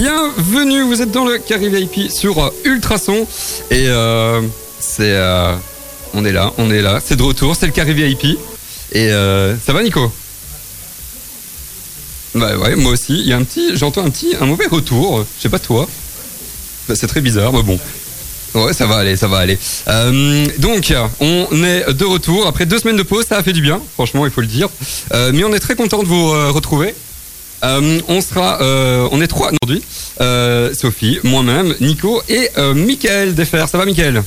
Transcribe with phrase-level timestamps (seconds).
[0.00, 3.26] bienvenue, vous êtes dans le Carré VIP sur euh, Ultrason
[3.70, 4.40] et euh,
[4.78, 5.54] c'est euh,
[6.14, 8.38] on est là, on est là, c'est de retour, c'est le Carré VIP
[8.92, 10.10] et ça va Nico?
[12.34, 15.26] Bah ouais, moi aussi, il y a un petit j'entends un petit un mauvais retour,
[15.36, 15.86] je sais pas toi.
[16.88, 17.78] Bah, c'est très bizarre, mais bon.
[18.54, 19.58] Ouais, ça va aller, ça va aller.
[20.58, 23.26] Donc, on est de retour après deux semaines de pause.
[23.28, 24.68] Ça a fait du bien, franchement, il faut le dire.
[25.12, 26.94] Mais on est très content de vous retrouver.
[27.62, 29.82] Euh, on sera, euh, on est trois aujourd'hui.
[30.20, 33.64] Euh, Sophie, moi-même, Nico et Michael Defer.
[33.70, 34.22] Ça va, Michael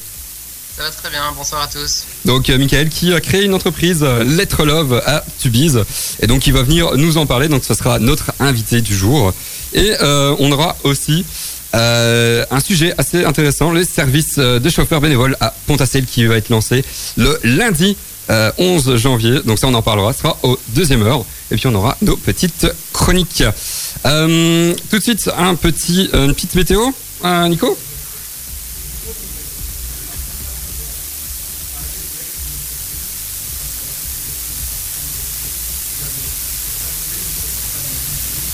[0.77, 2.03] Ça va très bien, bonsoir à tous.
[2.25, 5.83] Donc, Michael qui a créé une entreprise Lettre Love à Tubize.
[6.21, 7.47] Et donc, il va venir nous en parler.
[7.47, 9.33] Donc, ce sera notre invité du jour.
[9.73, 11.25] Et on aura aussi
[11.75, 16.35] euh, un sujet assez intéressant, les services euh, de chauffeurs bénévoles à Pontacel qui va
[16.35, 16.85] être lancé
[17.17, 17.97] le lundi
[18.29, 19.39] euh, 11 janvier.
[19.43, 20.13] Donc ça, on en parlera.
[20.13, 21.25] Ce sera au deuxième heure.
[21.53, 23.43] Et puis on aura nos petites chroniques.
[24.07, 26.81] Euh, tout de suite, un petit, une petite météo,
[27.23, 27.77] euh, Nico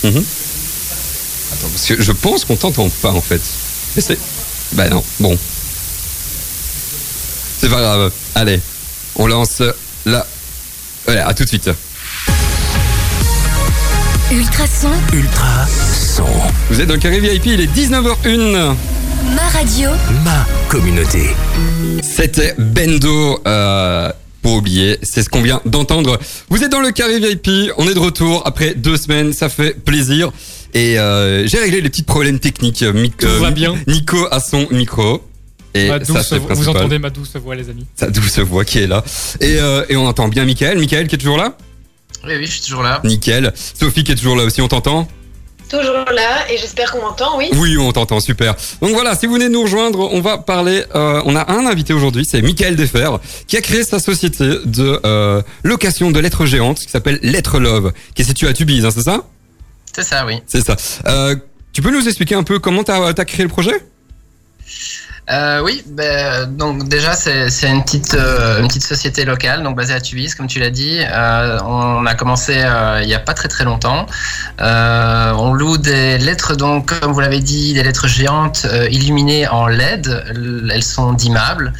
[0.04, 0.24] Mhm.
[1.54, 3.42] Attends, parce que je pense qu'on t'entend pas en fait.
[3.96, 4.18] Mais c'est.
[4.74, 5.38] Bah non, bon.
[7.60, 8.12] C'est pas grave.
[8.36, 8.62] Allez,
[9.16, 9.62] on lance
[10.06, 10.26] la.
[11.06, 11.70] Voilà, à tout de suite.
[14.32, 16.24] Ultrason, Ultra son.
[16.70, 18.76] Vous êtes dans le carré VIP, il est 19h01.
[19.36, 19.90] ma radio,
[20.24, 21.30] Ma communauté.
[22.04, 23.40] C'était Bendo.
[23.48, 26.18] Euh, pour oublier, c'est ce qu'on vient d'entendre.
[26.50, 29.74] Vous êtes dans le carré VIP, on est de retour après deux semaines, ça fait
[29.84, 30.32] plaisir.
[30.74, 32.84] Et euh, j'ai réglé les petits problèmes techniques.
[32.84, 33.76] Mic- Tout va bien.
[33.88, 35.24] Nico a son micro.
[35.74, 37.86] Et Ma ça, douce c'est voix- vous entendez ma douce voix, les amis.
[37.96, 39.04] Sa douce voix qui est là.
[39.42, 40.78] Et, euh, et on entend bien Michael.
[40.80, 41.56] Michael qui est toujours là?
[42.26, 43.02] Oui, oui, je suis toujours là.
[43.04, 43.54] Nickel.
[43.56, 45.08] Sophie qui est toujours là aussi, on t'entend
[45.70, 47.50] Toujours là et j'espère qu'on m'entend, oui.
[47.54, 48.56] Oui, on t'entend, super.
[48.82, 51.68] Donc voilà, si vous venez de nous rejoindre, on va parler, euh, on a un
[51.68, 53.10] invité aujourd'hui, c'est Michael Defer,
[53.46, 57.94] qui a créé sa société de euh, location de lettres géantes, qui s'appelle Lettre Love,
[58.16, 59.26] qui est située à Tubize, hein, c'est ça?
[59.94, 60.42] C'est ça, oui.
[60.48, 60.76] C'est ça.
[61.06, 61.36] Euh,
[61.72, 63.76] tu peux nous expliquer un peu comment t'as as créé le projet?
[65.32, 69.76] Euh, oui, ben, donc déjà c'est c'est une petite euh, une petite société locale donc
[69.76, 70.98] basée à Tubize comme tu l'as dit.
[71.00, 72.54] Euh, on a commencé
[73.04, 74.08] il y a pas très très longtemps.
[74.60, 80.08] On loue des lettres donc comme vous l'avez dit des lettres géantes illuminées en LED.
[80.74, 81.74] Elles sont dimmables.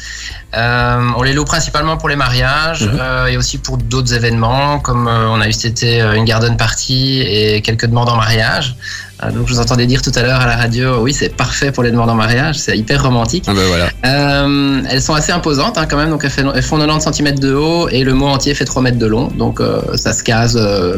[0.56, 2.98] Euh, on les loue principalement pour les mariages Mhm.
[3.00, 6.56] euh, et aussi pour d'autres événements comme euh, on a eu cet été une garden
[6.56, 8.74] party et quelques demandes en mariage.
[9.22, 11.72] Euh, donc je vous entendais dire tout à l'heure à la radio, oui c'est parfait
[11.72, 13.44] pour les demandes en mariage, c'est hyper romantique.
[13.48, 13.90] Ah ben voilà.
[14.06, 17.88] Euh, elles sont assez imposantes hein, quand même, donc elles font 90 cm de haut
[17.88, 20.56] et le mot entier fait 3 mètres de long, donc euh, ça se case.
[20.56, 20.96] euh,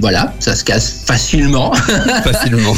[0.00, 1.72] voilà, ça se casse facilement.
[2.24, 2.74] Facilement.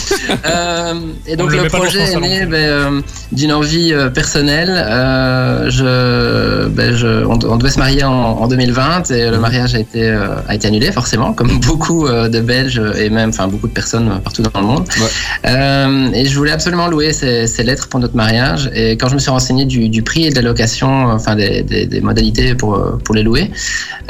[0.46, 0.94] Euh,
[1.26, 3.00] et On donc le projet est né ben, euh,
[3.32, 4.70] d'une envie euh, personnelle.
[4.70, 9.40] Euh, je, ben, je, on, on devait se marier en, en 2020 et le Mhm.
[9.40, 13.30] mariage a été, euh, a été annulé forcément, comme beaucoup euh, de Belges et même
[13.30, 14.86] enfin beaucoup de personnes partout dans le monde.
[15.00, 15.50] Ouais.
[15.50, 18.70] Euh, et je voulais absolument louer ces, ces lettres pour notre mariage.
[18.74, 21.62] Et quand je me suis renseigné du, du prix et de la location, enfin des,
[21.62, 23.50] des, des modalités pour, pour les louer,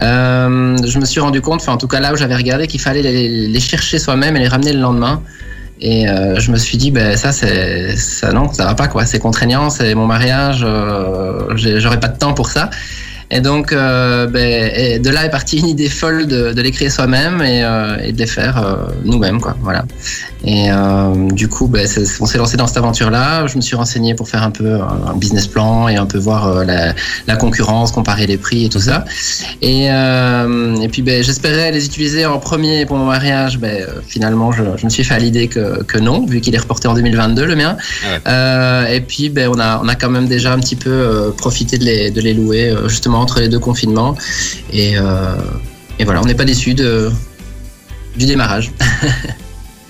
[0.02, 2.80] euh, je me suis rendu compte, enfin en tout cas là où j'avais regardé, qu'il
[2.80, 5.22] fallait les, chercher soi-même et les ramener le lendemain.
[5.82, 9.06] Et euh, je me suis dit, ben ça, c'est ça, non, ça va pas quoi.
[9.06, 12.68] C'est contraignant, c'est mon mariage, euh, j'ai- j'aurai pas de temps pour ça.
[13.32, 16.72] Et donc, euh, ben, et de là est partie une idée folle de, de les
[16.72, 19.56] créer soi-même et, euh, et de les faire euh, nous-mêmes, quoi.
[19.62, 19.84] Voilà.
[20.44, 20.70] Et
[21.34, 21.86] du coup, ben,
[22.20, 23.46] on s'est lancé dans cette aventure-là.
[23.46, 26.64] Je me suis renseigné pour faire un peu un business plan et un peu voir
[26.64, 26.94] la,
[27.26, 29.04] la concurrence, comparer les prix et tout ça.
[29.60, 33.58] Et, et puis, ben, j'espérais les utiliser en premier pour mon mariage.
[33.58, 36.58] Ben, finalement, je, je me suis fait à l'idée que, que non, vu qu'il est
[36.58, 37.76] reporté en 2022, le mien.
[38.24, 38.96] Ah ouais.
[38.96, 41.84] Et puis, ben, on, a, on a quand même déjà un petit peu profité de
[41.84, 44.16] les, de les louer, justement, entre les deux confinements.
[44.72, 45.36] Et, euh,
[45.98, 47.10] et voilà, on n'est pas déçus de,
[48.16, 48.72] du démarrage.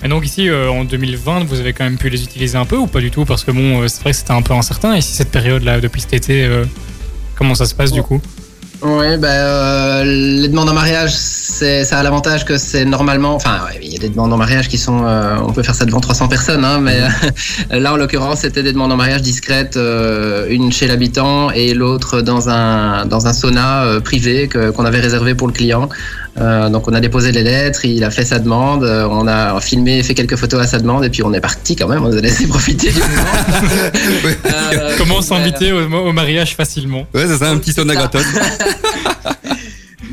[0.03, 2.77] Et donc ici, euh, en 2020, vous avez quand même pu les utiliser un peu
[2.77, 3.25] ou pas du tout?
[3.25, 4.95] Parce que bon, euh, c'est vrai que c'était un peu incertain.
[4.95, 6.65] Et si cette période-là, depuis cet été, euh,
[7.35, 8.19] comment ça se passe du coup?
[8.83, 13.35] Oui, ben, euh, les demandes en mariage, c'est, ça a l'avantage que c'est normalement.
[13.35, 15.05] Enfin, ouais, il y a des demandes en mariage qui sont.
[15.05, 16.99] euh, on peut faire ça devant 300 personnes, hein, mais
[17.79, 22.21] là, en l'occurrence, c'était des demandes en mariage discrètes, euh, une chez l'habitant et l'autre
[22.21, 25.87] dans un, dans un sauna euh, privé qu'on avait réservé pour le client.
[26.37, 29.59] Euh, donc, on a déposé les lettres, il a fait sa demande, euh, on a
[29.59, 32.11] filmé, fait quelques photos à sa demande, et puis on est parti quand même, on
[32.11, 33.11] a laissé profiter du moment.
[34.73, 38.23] Euh, Comment s'inviter au, au mariage facilement Ouais, c'est ça, un petit sauna gratos.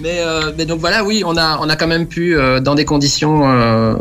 [0.00, 2.76] Mais, euh, mais donc voilà, oui, on a, on a quand même pu, euh, dans
[2.76, 3.94] des conditions euh,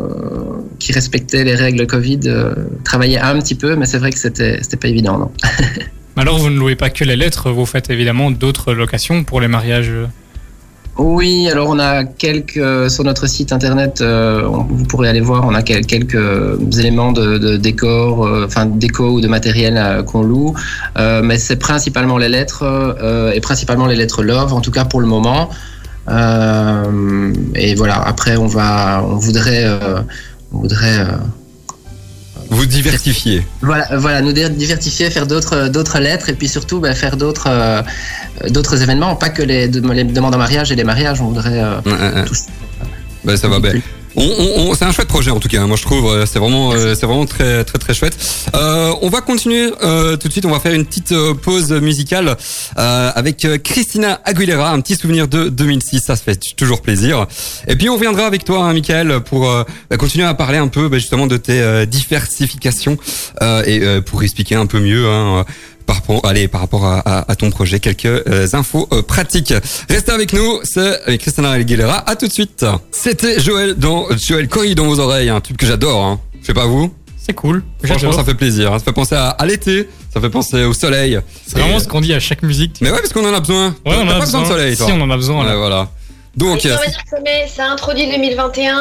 [0.79, 2.53] qui respectait les règles Covid euh,
[2.83, 5.31] travaillaient un petit peu, mais c'est vrai que c'était c'était pas évident, non.
[6.15, 9.41] Mais Alors, vous ne louez pas que les lettres, vous faites évidemment d'autres locations pour
[9.41, 9.91] les mariages.
[10.97, 15.45] Oui, alors on a quelques euh, sur notre site internet, euh, vous pourrez aller voir,
[15.45, 20.01] on a quel- quelques euh, éléments de, décor, euh, enfin déco ou de matériel euh,
[20.01, 20.55] qu'on loue,
[20.97, 22.63] mais c'est principalement les lettres
[23.33, 25.49] et principalement les lettres love, en tout cas pour le moment.
[27.55, 29.67] Et voilà, après on va, on voudrait,
[30.51, 31.05] on voudrait.
[32.51, 33.45] Euh, Vous diversifiez.
[33.61, 37.81] voilà, voilà, nous diversifier, faire d'autres d'autres lettres et puis surtout bah, faire d'autres euh,
[38.49, 41.21] d'autres événements, pas que les, dem- les demandes en mariage et les mariages.
[41.21, 42.25] On voudrait euh, Ouais,
[43.25, 43.73] Bah, ça va bien.
[44.19, 44.23] On,
[44.57, 45.65] on- c'est un chouette projet en tout cas.
[45.65, 48.17] Moi je trouve euh, c'est vraiment euh, c'est vraiment très très très chouette.
[48.55, 50.45] Euh, on va continuer tout de suite.
[50.45, 52.35] On va faire une petite pause musicale
[52.75, 56.01] avec Christina Aguilera, un petit souvenir de 2006.
[56.01, 57.27] Ça se fait toujours plaisir.
[57.67, 59.41] Et puis on reviendra avec toi, hein, Michael, pour
[59.89, 62.97] bah, continuer à parler un peu bah, justement de tes diversifications
[63.65, 65.07] et pour expliquer un peu mieux.
[65.07, 65.45] Hein,
[65.87, 69.53] par rapport, allez, par rapport à, à- à ton projet, quelques euh, infos euh, pratiques.
[69.89, 72.07] Restez avec nous, c'est avec Christina Aguilera.
[72.07, 72.63] À tout de suite.
[72.91, 76.03] C'était Joël dans Joël Corrie dans vos oreilles, un tube que j'adore.
[76.05, 76.19] Hein.
[76.41, 76.93] Je sais pas vous.
[77.25, 77.63] C'est cool.
[77.83, 78.71] Franchement, ça fait plaisir.
[78.71, 78.79] hein.
[78.79, 79.89] Ça fait penser à, à l'été.
[80.13, 81.19] Ça fait penser au soleil.
[81.45, 82.77] C'est vraiment ce qu'on dit à chaque musique.
[82.81, 83.67] Mais ouais, parce qu'on en a besoin.
[83.85, 84.85] Ouais, on en a besoin de soleil, toi.
[84.85, 85.43] Si, on en a besoin.
[85.43, 85.51] là.
[85.51, 85.89] Ouais, voilà.
[86.37, 86.77] Donc, euh,
[87.53, 88.77] ça introduit 2021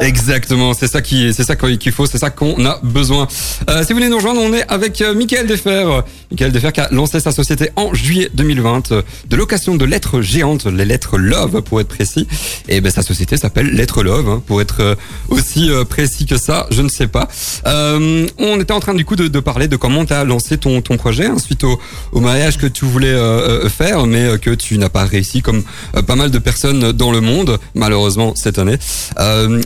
[0.00, 3.28] Exactement, c'est ça qui, c'est ça qu'il faut, c'est ça qu'on a besoin.
[3.68, 6.00] Euh, si vous voulez nous rejoindre, on est avec euh, Michael Defer.
[6.30, 10.20] Michael Defer qui a lancé sa société en juillet 2020 euh, de location de lettres
[10.20, 12.26] géantes, les lettres Love pour être précis.
[12.68, 14.94] Et ben sa société s'appelle Lettres Love, hein, pour être euh,
[15.28, 17.28] aussi précis que ça, je ne sais pas.
[17.66, 20.58] Euh, on était en train du coup de, de parler de comment tu as lancé
[20.58, 21.78] ton, ton projet hein, suite au,
[22.12, 25.62] au mariage que tu voulais euh, faire, mais que tu n'as pas réussi comme
[26.06, 28.78] pas mal de personnes dans le monde, malheureusement cette année.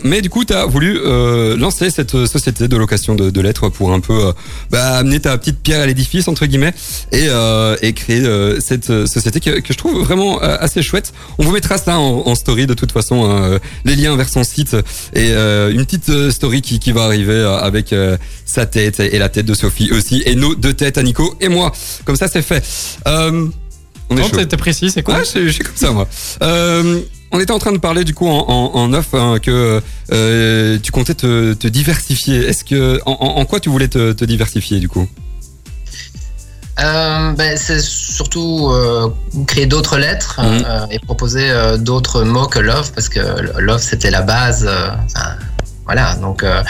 [0.04, 3.40] Mais du coup, tu as voulu euh, lancer cette euh, société de location de, de
[3.40, 4.32] lettres pour un peu euh,
[4.70, 6.74] bah, amener ta petite pierre à l'édifice entre guillemets
[7.12, 10.82] et, euh, et créer euh, cette euh, société que, que je trouve vraiment euh, assez
[10.82, 11.12] chouette.
[11.38, 14.44] On vous mettra ça en, en story de toute façon, hein, les liens vers son
[14.44, 14.74] site
[15.14, 19.00] et euh, une petite euh, story qui, qui va arriver euh, avec euh, sa tête
[19.00, 21.72] et la tête de Sophie aussi et nos deux têtes à Nico et moi.
[22.04, 22.62] Comme ça, c'est fait.
[23.06, 23.46] Euh,
[24.10, 26.06] on est Non, t'es précis, c'est quoi je suis- je suis comme ça moi.
[26.42, 27.00] Euh,
[27.32, 29.80] on était en train de parler du coup en, en, en off hein, que
[30.12, 32.46] euh, tu comptais te, te diversifier.
[32.46, 35.08] Est-ce que en, quoi tu voulais te, te diversifier du coup?
[36.80, 39.10] Euh, ben, c'est surtout euh,
[39.46, 43.20] créer d'autres lettres euh, et proposer d'autres mots que love parce que
[43.60, 44.66] love c'était la base.
[44.66, 45.36] enfin,
[45.92, 46.62] voilà, donc euh,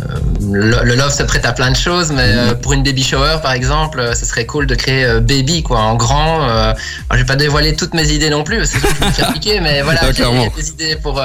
[0.00, 0.02] euh,
[0.50, 3.36] le, le love se prête à plein de choses, mais euh, pour une baby shower
[3.42, 6.42] par exemple, ce serait cool de créer baby quoi en grand.
[6.42, 6.74] Alors,
[7.12, 9.32] je vais pas dévoiler toutes mes idées non plus, parce que je vais me faire
[9.34, 11.22] piquer, mais voilà, j'ai des idées pour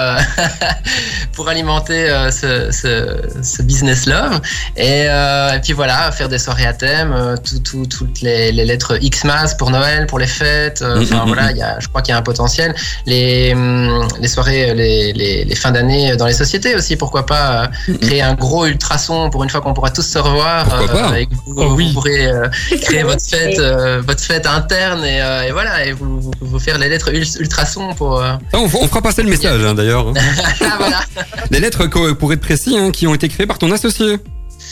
[1.34, 4.42] pour alimenter ce, ce, ce business love.
[4.76, 8.98] Et, et puis voilà, faire des soirées à thème, tout, tout- toutes les, les lettres
[8.98, 10.84] Xmas pour Noël, pour les fêtes.
[10.86, 12.76] Enfin mhm, voilà, il y a, je crois qu'il y a un potentiel.
[13.06, 17.37] Les, hum, les soirées, les, les, les fins d'année dans les sociétés aussi, pourquoi pas
[17.38, 20.66] euh, créer un gros ultrason pour une fois qu'on pourra tous se revoir.
[20.66, 21.88] Pourquoi pas et que vous, Oh oui.
[21.88, 22.48] vous pourrez euh,
[22.82, 26.60] créer votre fête, euh, votre fête interne et, euh, et voilà, et vous, vous, vous
[26.60, 28.20] faire les lettres ul- ultrason pour.
[28.22, 30.06] euh, Ah, on, on fera passer le message hein, d'ailleurs.
[30.62, 31.00] ah, voilà,
[31.52, 34.18] Les lettres pour être précis hein, qui ont été créées par ton associé.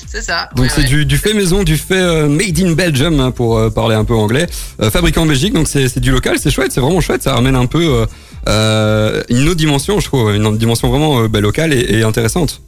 [0.08, 0.50] C'est ça.
[0.56, 0.88] Donc Ouais, c'est ouais.
[0.88, 4.06] du, du fait maison, du fait euh, made in Belgium hein, pour euh, parler un
[4.06, 4.48] peu anglais,
[4.82, 5.54] Euh, fabriqué en Belgique.
[5.54, 7.24] Donc c'est du local, c'est chouette, c'est vraiment chouette.
[7.24, 8.06] Ça ramène un peu
[8.48, 12.62] euh, une autre dimension, je trouve, une dimension vraiment bah, locale et, et intéressante.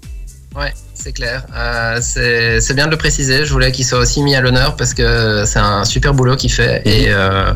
[0.56, 1.46] Ouais, c'est clair.
[1.56, 3.46] Euh, c'est bien de le préciser.
[3.46, 6.52] Je voulais qu'il soit aussi mis à l'honneur parce que c'est un super boulot qu'il
[6.52, 6.80] fait.
[6.86, 6.92] Mhm.
[6.92, 7.54] Et, euh,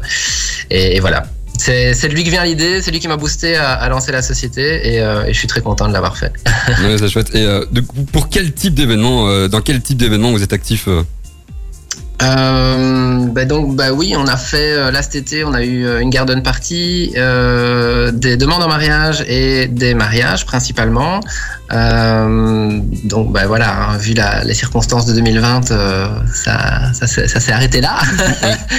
[0.69, 1.23] et, et voilà.
[1.58, 4.93] C'est de lui que vient l'idée, c'est lui qui m'a boosté à, lancer la société
[4.93, 6.34] et, euh, et je suis très content de l'avoir fait.
[6.84, 7.36] Ouais, c'est chouette.
[7.36, 7.65] Et euh,
[8.12, 10.88] pour quel type d'événement, euh, dans quel type d'événement vous êtes actif
[12.21, 15.85] euh bah donc bah oui, on a fait euh, là cet été, on a eu
[15.85, 21.19] euh, une garden party, euh, des demandes en mariage et des mariages principalement.
[21.71, 27.27] Euh, donc bah voilà, hein, vu la, les circonstances de 2020, euh, ça ça, s'est-
[27.27, 27.97] ça s'est arrêté là.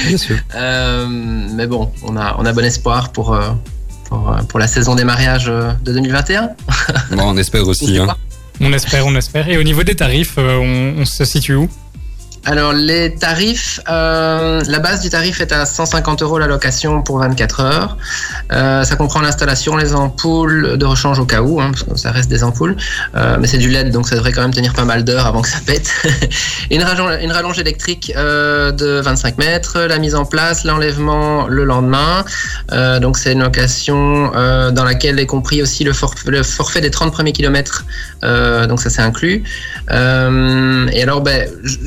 [0.07, 0.37] Bien sûr.
[0.55, 3.37] Euh, mais bon, on a on a bon espoir pour
[4.09, 6.51] pour, pour la saison des mariages de 2021.
[7.13, 7.99] Bon, on espère On aussi.
[7.99, 8.07] Hein.
[8.61, 9.49] On espère, on espère.
[9.49, 11.69] Et au niveau des tarifs, on, on se situe où?
[12.45, 17.21] Alors les tarifs, euh, la base du tarif est à 150 euros la location pour
[17.21, 17.97] 24 heures.
[18.51, 22.11] Euh, ça comprend l'installation, les ampoules de rechange au cas où, hein, parce que ça
[22.11, 22.77] reste des ampoules,
[23.15, 25.41] euh, mais c'est du LED donc ça devrait quand même tenir pas mal d'heures avant
[25.41, 25.89] que ça pète.
[26.73, 32.25] une, rallonge, électrique de 25 mètres, la mise en place, l'enlèvement le lendemain.
[33.01, 34.33] Donc c'est une location
[34.73, 37.85] dans laquelle est compris aussi le, forf- le forfait des 30 premiers kilomètres,
[38.23, 39.45] donc ça c'est inclus.
[39.91, 41.79] Et alors, ben, j-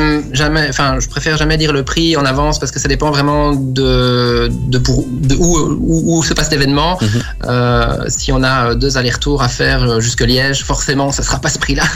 [0.00, 3.10] j'aime jamais, enfin, je préfère jamais dire le prix en avance parce que ça dépend
[3.10, 6.98] vraiment de, de, pour, de où, où, où se passe l'événement.
[7.00, 7.08] Mhm.
[7.44, 11.48] Euh, si on a deux allers-retours à faire euh, jusque Liège, forcément, ça sera pas
[11.48, 11.84] ce prix-là.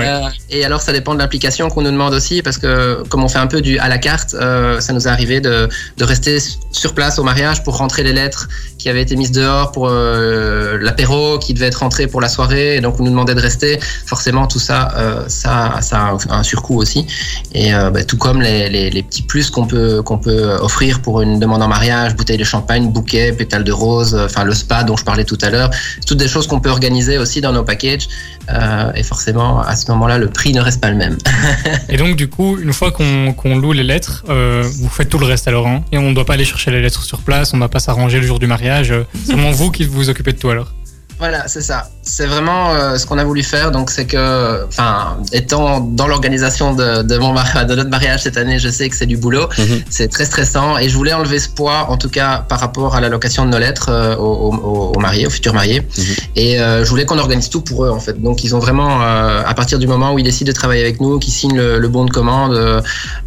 [0.00, 3.28] Euh, et alors, ça dépend de l'application qu'on nous demande aussi, parce que comme on
[3.28, 6.38] fait un peu du à la carte, euh, ça nous est arrivé de, de rester
[6.72, 8.48] sur place au mariage pour rentrer les lettres
[8.80, 12.76] qui avaient été mises dehors pour euh, l'apéro, qui devait être rentré pour la soirée,
[12.76, 13.78] et donc on nous demandait de rester.
[14.06, 16.99] Forcément, tout ça, euh, ça, ça a un surcoût aussi.
[17.52, 21.00] Et euh, bah, tout comme les, les, les petits plus qu'on peut qu'on peut offrir
[21.02, 24.54] pour une demande en mariage, bouteille de champagne, bouquet, pétales de rose, euh, enfin le
[24.54, 25.70] spa dont je parlais tout à l'heure,
[26.06, 28.08] toutes des choses qu'on peut organiser aussi dans nos packages.
[28.48, 31.18] Euh, et forcément, à ce moment-là, le prix ne reste pas le même.
[31.88, 35.26] Et donc, du coup, une fois qu'on loue les lettres, euh, vous faites tout le
[35.26, 35.66] reste alors.
[35.66, 37.68] Hein et on ne doit pas aller chercher les lettres sur place, on ne va
[37.68, 38.94] pas s'arranger le jour du mariage.
[39.24, 40.72] C'est vraiment vous qui vous occupez de tout alors.
[41.18, 41.90] Voilà, c'est ça.
[42.10, 43.70] C'est vraiment euh, ce qu'on a voulu faire.
[43.70, 48.36] Donc, c'est que, enfin, étant dans l'organisation de, de, mon mari- de notre mariage cette
[48.36, 49.46] année, je sais que c'est du boulot.
[49.58, 49.82] Mhm.
[49.88, 53.00] C'est très stressant et je voulais enlever ce poids, en tout cas par rapport à
[53.00, 55.80] l'allocation de nos lettres euh, aux, aux, aux mariés, aux futurs mariés.
[55.80, 56.04] Mhm.
[56.36, 58.20] Et euh, je voulais qu'on organise tout pour eux, en fait.
[58.20, 61.00] Donc, ils ont vraiment, euh, à partir du moment où ils décident de travailler avec
[61.00, 62.80] nous, qu'ils signent le, le bon de commande, euh,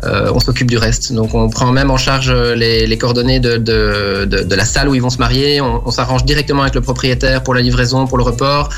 [0.04, 1.14] euh, on s'occupe du reste.
[1.14, 4.90] Donc, on prend même en charge les, les coordonnées de, de, de, de la salle
[4.90, 5.62] où ils vont se marier.
[5.62, 8.70] On, on s'arrange directement avec le propriétaire pour la livraison, pour le report,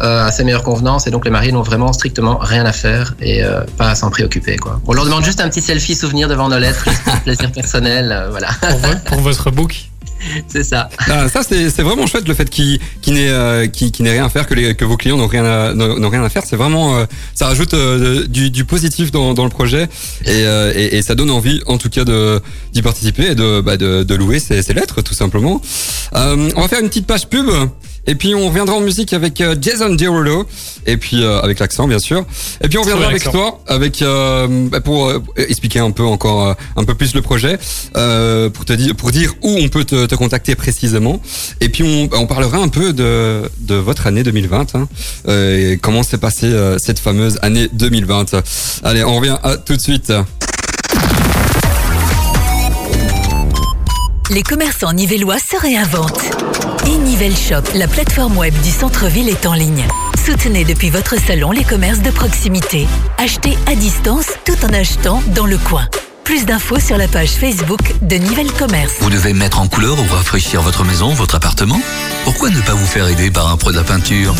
[0.00, 1.06] euh, à ses meilleures convenances.
[1.06, 4.10] Et donc, les mariés n'ont vraiment strictement rien à faire et euh, pas à s'en
[4.10, 4.56] préoccuper.
[4.56, 4.80] Quoi.
[4.86, 8.12] On leur demande juste un petit selfie souvenir devant nos lettres, juste pour plaisir personnel.
[8.12, 9.74] euh, voilà, Pour, vo- pour votre book.
[10.48, 10.88] c'est ça.
[11.08, 14.10] Ah, ça c'est c'est vraiment chouette le fait qu'il qu'il n'ait euh, qu'il qu'il n'ait
[14.10, 16.56] rien à faire que les que vos clients n'ont rien à rien à faire c'est
[16.56, 17.04] vraiment euh,
[17.36, 19.84] ça rajoute euh, du, du positif dans, dans le projet
[20.24, 22.40] et, euh, et, et ça donne envie en tout cas de
[22.72, 25.60] d'y participer et de bah, de, de louer ces, ces lettres tout simplement
[26.16, 27.46] euh, on va faire une petite page pub
[28.08, 30.46] et puis on reviendra en musique avec euh, Jason Derulo.
[30.86, 32.24] Et puis euh, avec l'accent bien sûr.
[32.62, 36.48] Et puis on reviendra avec toi avec euh, bah, pour euh, expliquer un peu encore
[36.48, 37.58] euh, un peu plus le projet
[37.96, 41.20] euh, pour te dire pour dire où on peut te, te contacter précisément.
[41.60, 44.88] Et puis on, on parlera un peu de, de votre année 2020 hein,
[45.28, 48.34] et comment s'est passée euh, cette fameuse année 2020
[48.84, 50.12] allez on revient à tout de suite
[54.30, 56.36] Les commerçants nivellois se réinventent.
[56.84, 59.86] E-Nivelle Shop, la plateforme web du centre-ville est en ligne.
[60.22, 62.86] Soutenez depuis votre salon les commerces de proximité.
[63.16, 65.88] Achetez à distance tout en achetant dans le coin.
[66.24, 68.92] Plus d'infos sur la page Facebook de Nivelle Commerce.
[69.00, 71.80] Vous devez mettre en couleur ou rafraîchir votre maison, votre appartement?
[72.24, 74.34] Pourquoi ne pas vous faire aider par un pro de la peinture?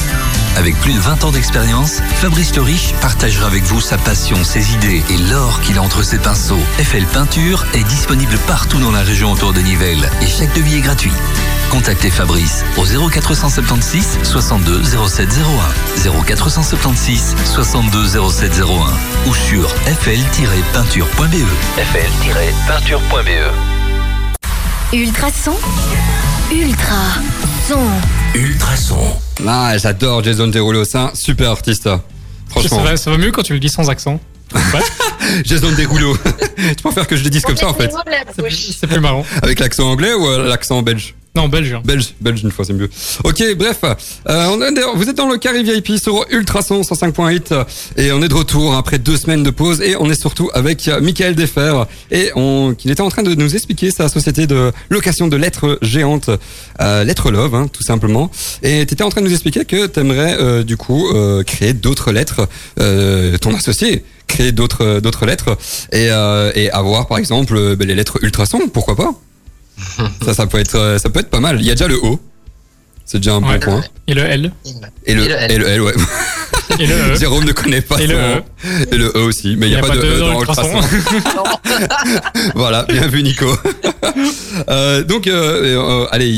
[0.58, 4.72] Avec plus de 20 ans d'expérience, Fabrice Le Riche partagera avec vous sa passion, ses
[4.72, 6.58] idées et l'or qu'il a entre ses pinceaux.
[6.78, 10.80] FL Peinture est disponible partout dans la région autour de Nivelles et chaque devis est
[10.80, 11.12] gratuit.
[11.70, 15.46] Contactez Fabrice au 0476 62 0701
[16.26, 21.46] 0476 62 0701 ou sur fl-peinture.be
[21.76, 23.30] fl-peinture.be
[24.92, 25.54] Ultrason.
[26.50, 26.96] Ultra
[27.68, 28.17] son.
[28.34, 29.16] Ultrason.
[29.46, 32.00] ah j'adore Jason Derulo c'est un super artiste Ça
[32.48, 34.20] franchement va, ça va mieux quand tu le dis sans accent.
[34.54, 34.80] Ouais,
[35.44, 36.16] Jason Derulo
[36.56, 37.90] tu préfères que je le dise comme ça en fait
[38.34, 39.24] c'est plus- marrant.
[39.42, 41.14] avec l'accent anglais ou euh, l'accent belge?
[41.36, 41.72] Non, belge.
[41.72, 41.82] hein.
[41.84, 42.88] Belge, belge une fois, c'est mieux.
[43.22, 47.52] Ok, bref, euh, on est, d'ailleurs- vous êtes dans le carré VIP sur Ultrason 105.8
[47.52, 47.64] euh,
[47.96, 50.90] et on est de retour après deux semaines de pause et on est surtout avec
[51.00, 55.28] Michael Defer et on, qu'il était en train de nous expliquer sa société de location
[55.28, 56.30] de lettres géantes,
[56.80, 58.30] euh, Lettres Love, hein, tout simplement.
[58.64, 61.72] Et tu étais en train de nous expliquer que tu aimerais du coup euh, créer
[61.72, 62.48] d'autres lettres,
[62.80, 65.56] euh, ton associé créer d'autres d'autres lettres
[65.92, 69.12] et, euh, et avoir par exemple euh, ben, les lettres Ultrason, pourquoi pas?
[70.24, 71.60] Ça, ça peut être, euh, ça peut être pas mal.
[71.60, 72.18] Il y a déjà le O.
[73.04, 73.58] C'est déjà un bon Ouais.
[73.58, 73.82] point.
[74.06, 74.52] Et le L?
[75.06, 75.50] Et le, Et le L.
[75.52, 75.94] et le L, ouais.
[76.78, 77.14] Et le E.
[77.18, 78.42] Jérôme ne connaît pas Et le E.
[78.92, 79.54] Et le E aussi.
[79.56, 80.40] Mais il n'y a, pas de E dans.
[80.40, 80.80] Ultrason.
[82.54, 83.46] voilà, bien vu Nico.
[84.68, 86.28] Euh, donc, euh, euh, allez,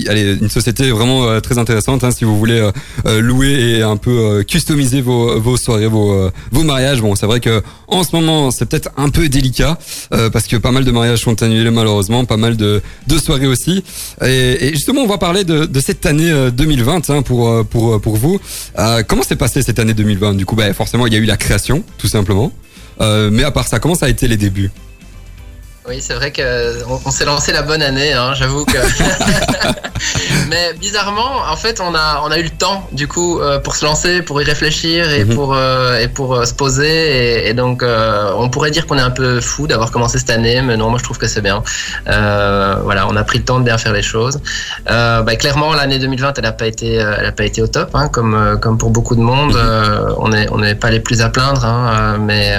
[0.00, 2.70] il- allez, une société vraiment euh, très intéressante hein, si vous voulez euh,
[3.06, 7.00] euh, louer et un peu customiser vos, vos soirées, vos, vos mariages.
[7.00, 9.78] Bon, c'est vrai que en ce moment, c'est peut-être un peu délicat
[10.32, 13.82] parce que pas mal de mariages sont annulés malheureusement, pas mal de, de soirées aussi.
[14.24, 18.00] Et, et justement, on va parler de, de cette année euh, 2020 hein, pour pour
[18.00, 18.40] pour vous.
[18.78, 21.24] Euh, comment s'est passée cette année 2020 Du coup, bah, forcément, il y a eu
[21.24, 22.52] la création, tout simplement.
[23.00, 24.70] Euh, mais à part ça, comment ça a été les débuts?
[25.88, 28.76] Oui, c'est vrai qu'on on, s'est lancé la bonne année, hein, j'avoue que.
[30.50, 33.76] Mais bizarrement, en fait, on a, on a eu le temps, du coup, euh, pour
[33.76, 35.34] se lancer, pour y réfléchir et Mhm.
[35.34, 37.44] pour, euh, et pour euh, se poser.
[37.46, 40.60] Et, et donc, on pourrait dire qu'on est un peu fou d'avoir commencé cette année,
[40.60, 41.62] mais non, moi je trouve que c'est bien.
[42.06, 44.38] Voilà, on a pris le temps de bien faire les choses.
[44.86, 48.08] Bah, clairement, l'année 2020, elle n'a pas été, elle a pas été au top, hein,
[48.08, 49.56] comme, comme pour beaucoup de monde.
[50.18, 52.54] On n'est on n'est pas les plus à plaindre, hein, mais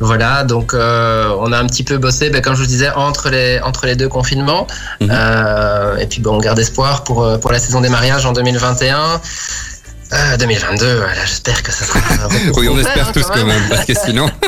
[0.00, 0.44] voilà.
[0.44, 3.86] Donc, on a un petit peu bossé, bah, comme je vous disais, entre les, entre
[3.86, 4.66] les deux confinements.
[5.00, 5.10] Mhm.
[5.12, 8.32] Euh, et puis, bon, on garde espoir pour, euh, pour la saison des mariages en
[8.32, 9.20] 2021.
[10.12, 11.98] Euh, 2022, voilà, j'espère que ça sera.
[11.98, 13.62] un Oui, on espère hein, tous quand même.
[13.70, 14.28] parce que sinon.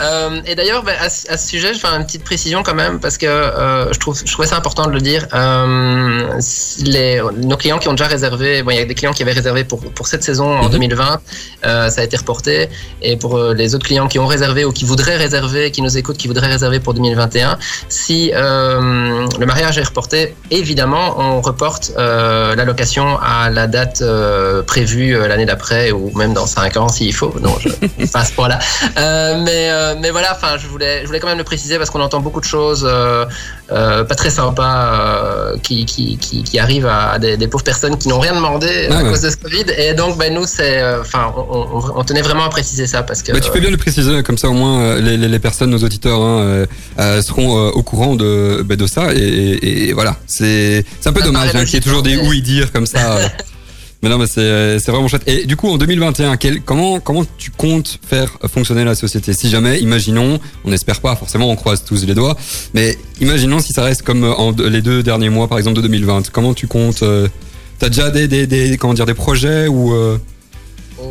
[0.00, 2.74] Euh, et d'ailleurs, ben, à, ce- à ce sujet, je fais une petite précision quand
[2.74, 5.28] même parce que euh, je trouve, je trouvais ça important de le dire.
[5.32, 6.32] Euh,
[6.84, 9.30] les, nos clients qui ont déjà réservé, bon, il y a des clients qui avaient
[9.32, 10.70] réservé pour pour cette saison en Mhm.
[10.72, 11.20] 2020,
[11.66, 12.68] euh, ça a été reporté.
[13.02, 16.16] Et pour les autres clients qui ont réservé ou qui voudraient réserver, qui nous écoutent,
[16.18, 17.56] qui voudraient réserver pour 2021,
[17.88, 24.00] si euh, le mariage est reporté, évidemment, on reporte euh, la location à la date
[24.02, 27.34] euh, prévue euh, l'année d'après ou même dans 5 ans s'il faut.
[27.42, 28.58] Non, je passe pas là.
[28.98, 31.90] Euh, mais, euh, mais voilà, enfin, je voulais, je voulais quand même le préciser parce
[31.90, 32.88] qu'on entend beaucoup de choses
[33.68, 38.20] pas très sympas qui, qui, qui, qui arrivent à des, des pauvres personnes qui n'ont
[38.20, 39.10] rien demandé Ah à ouais.
[39.10, 39.64] cause de ce Covid.
[39.78, 43.22] Et donc, ben, nous, c'est, enfin, on, on, on tenait vraiment à préciser ça parce
[43.22, 43.32] que.
[43.32, 45.78] Bah, tu fais bien le préciser, comme ça au moins les, les, les personnes, nos
[45.78, 46.64] auditeurs, hein,
[47.22, 49.12] seront au courant de, bah, de ça.
[49.14, 52.14] Et, et- et voilà, c'est un peu Ça dommage hein, qu'il y ait toujours des
[52.14, 53.18] logique, oui dire comme ça.
[54.04, 54.08] euh.
[54.08, 55.22] mais non, mais c'est c'est vraiment chouette.
[55.26, 59.32] Et du coup, en 2021, quel, comment tu comptes faire fonctionner la société?
[59.32, 62.36] Si jamais, imaginons, on n'espère pas, forcément, on croise tous les doigts,
[62.74, 66.30] mais imaginons si ça reste comme deux- les deux derniers mois, par exemple de 2020.
[66.30, 67.28] Comment tu comptes euh,
[67.78, 70.16] T'as déjà des, des, comment dire des projets ou euh,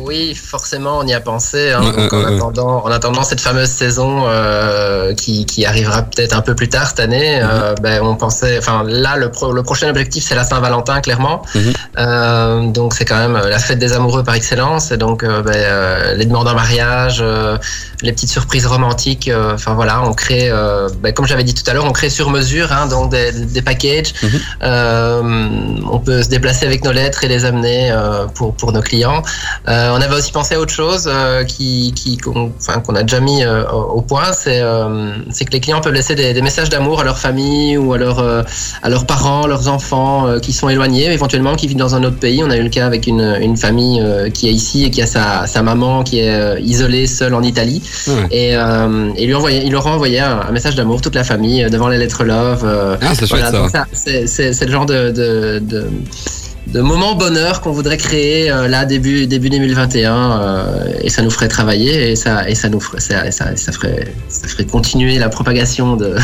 [0.02, 1.72] Oui, forcément, on y a pensé.
[1.72, 6.02] Hein, Ouais, donc ouais, en, attendant, en attendant cette fameuse saison euh, qui, qui arrivera
[6.02, 8.58] peut-être un peu plus tard cette année, euh, ben, on pensait.
[8.58, 11.42] Enfin, là, le, pro- le prochain objectif, c'est la Saint-Valentin, clairement.
[11.54, 11.72] Mhm.
[11.98, 14.90] Euh, donc, c'est quand même la fête des amoureux par excellence.
[14.90, 17.22] Et donc, ben, les demandes en mariage,
[18.04, 19.28] les petites surprises romantiques.
[19.28, 22.10] euh, Enfin, voilà, on crée, euh, ben, comme j'avais dit tout à l'heure, on crée
[22.10, 24.12] sur mesure, hein, donc des, des packages.
[24.22, 24.30] Mhm.
[24.62, 25.22] Euh,
[25.90, 29.22] on peut se déplacer avec nos lettres et les amener euh, pour, pour nos clients.
[29.68, 33.02] Euh, on avait aussi pensé à autre chose euh, qui, qui, qu'on, enfin, qu'on a
[33.02, 36.42] déjà mis euh, au point, c'est, euh, c'est que les clients peuvent laisser des, des
[36.42, 38.42] messages d'amour à leur famille ou à, leur, euh,
[38.82, 42.18] à leurs parents, leurs enfants euh, qui sont éloignés, éventuellement qui vivent dans un autre
[42.18, 42.42] pays.
[42.44, 45.00] On a eu le cas avec une, une famille euh, qui est ici et qui
[45.02, 47.82] a sa, sa maman qui est isolée, seule en Italie.
[48.30, 51.24] Et, euh, et lui envoyer, il leur a envoyé un, un message d'amour, toute la
[51.24, 52.62] famille, euh, devant les lettres love.
[52.64, 53.86] euh, Ah, c'est voilà, ça.
[53.92, 55.86] c'est, le genre de, de, de,
[56.66, 61.30] de moment bonheur qu'on voudrait créer euh, là début début 2021 euh, et ça nous
[61.30, 65.18] ferait travailler et ça et ça nous ferait ça, ça, ça ferait ça ferait continuer
[65.18, 66.16] la propagation de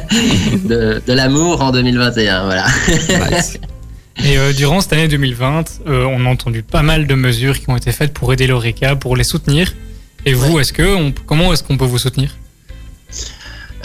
[0.68, 2.66] de, de l'amour en 2021 voilà
[3.30, 3.58] Nice.
[4.22, 7.70] Et euh, durant cette année 2020, euh, on a entendu pas mal de mesures qui
[7.70, 9.72] ont été faites pour aider l'ORECA, pour les soutenir.
[10.26, 12.36] Et vous, est-ce que on- comment est-ce qu'on peut vous soutenir?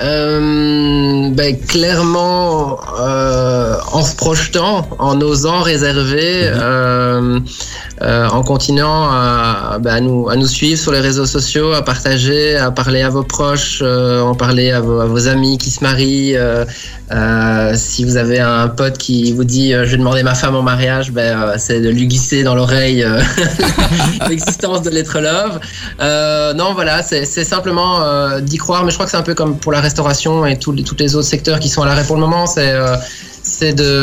[0.02, 7.46] Euh, ben, clairement, euh, en se projetant, en osant réserver, Mhm.
[8.02, 11.82] euh, en continuant à, ben, à nous, à nous suivre sur les réseaux sociaux, à
[11.82, 15.82] partager, à parler à vos proches, en parler à vos, à vos amis qui se
[15.82, 16.36] marient.
[17.76, 21.12] si vous avez un pote qui vous dit je vais demander ma femme en mariage,
[21.12, 23.06] ben, c'est de lui glisser dans l'oreille
[24.30, 25.60] l'existence de l'être love.
[26.58, 29.72] Non, voilà, c'est simplement d'y croire, mais je crois que c'est un peu comme pour
[29.72, 32.22] la restauration et tous les, tous les autres secteurs qui sont à l'arrêt pour le
[32.28, 32.46] moment.
[32.56, 32.96] C'est euh,
[33.58, 33.94] c'est de,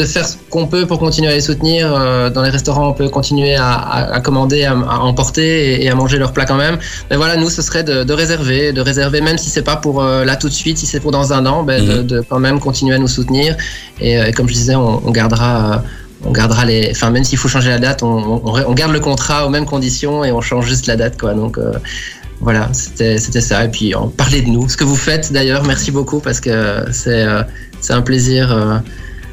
[0.00, 1.82] de faire ce qu'on peut pour continuer à les soutenir.
[1.94, 5.84] Euh, dans les restaurants, on peut continuer à, à, à commander, à, à emporter et,
[5.84, 6.76] et à manger leurs plats quand même.
[7.08, 9.96] Mais voilà, nous, ce serait de, de réserver, de réserver, même si c'est pas pour
[10.02, 12.06] euh, là tout de suite, si c'est pour dans un an, ben, de, Mhm.
[12.12, 13.48] de quand même continuer à nous soutenir.
[14.06, 15.82] Et, comme je disais, on, on gardera.
[16.28, 19.02] on gardera les, enfin même s'il faut changer la date, on, on, on garde le
[19.10, 21.32] contrat aux mêmes conditions et on change juste la date, quoi.
[21.42, 21.70] Donc euh,
[22.40, 23.64] voilà, c'était c'était ça.
[23.64, 26.84] Et puis en parler de nous, ce que vous faites d'ailleurs, merci beaucoup parce que
[26.92, 27.42] c'est euh,
[27.80, 28.52] c'est un plaisir.
[28.52, 28.78] euh,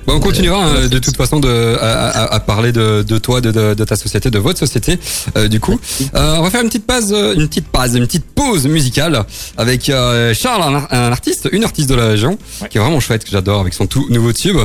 [0.08, 3.18] Bon, on continuera hein, Euh, de toute façon de, à, à- à parler de, de
[3.18, 5.00] toi, de, de, de ta société, de votre société.
[5.36, 5.80] euh, du coup,
[6.14, 9.24] Euh, on va faire une petite pause, une petite pause, une petite pause musicale
[9.58, 12.70] avec euh, Charles, un, ar- un artiste, une artiste de la région, Ouais.
[12.70, 14.58] qui est vraiment chouette, que j'adore, avec son tout nouveau tube.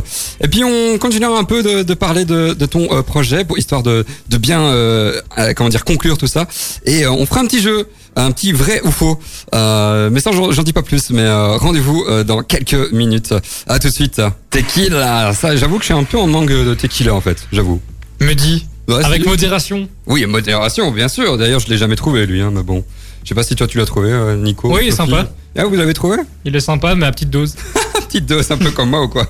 [0.42, 3.57] Et puis on continuera un peu de, de parler de, de ton euh, projet, pour
[3.59, 6.48] histoire de, de bien, euh, euh, comment dire, conclure tout ça.
[6.85, 7.87] Et euh, on fera un petit jeu.
[8.16, 9.18] Un petit vrai ou faux.
[9.55, 11.11] Euh, mais ça, j'en dis pas plus.
[11.11, 13.35] Mais euh, rendez-vous euh, dans quelques minutes.
[13.66, 14.20] À tout de suite.
[14.51, 15.33] Tequila.
[15.33, 17.46] Ça, j'avoue que je suis un peu en manque de tequila en fait.
[17.53, 17.81] J'avoue.
[18.20, 18.66] Me dis.
[18.88, 19.88] Ouais, Avec modération.
[20.07, 21.38] Oui, modération, bien sûr.
[21.38, 22.85] D'ailleurs, je l'ai jamais trouvé lui, hein, mais bon.
[23.24, 24.72] Je sais pas si toi tu l'as trouvé, euh, Nico.
[24.72, 25.11] Oui, il est Sophie.
[25.11, 25.30] sympa.
[25.56, 26.16] Ah, vous l'avez trouvé?
[26.44, 27.54] Il est sympa, mais à petite dose.
[28.09, 29.24] Petite dose, un peu comme moi ou quoi?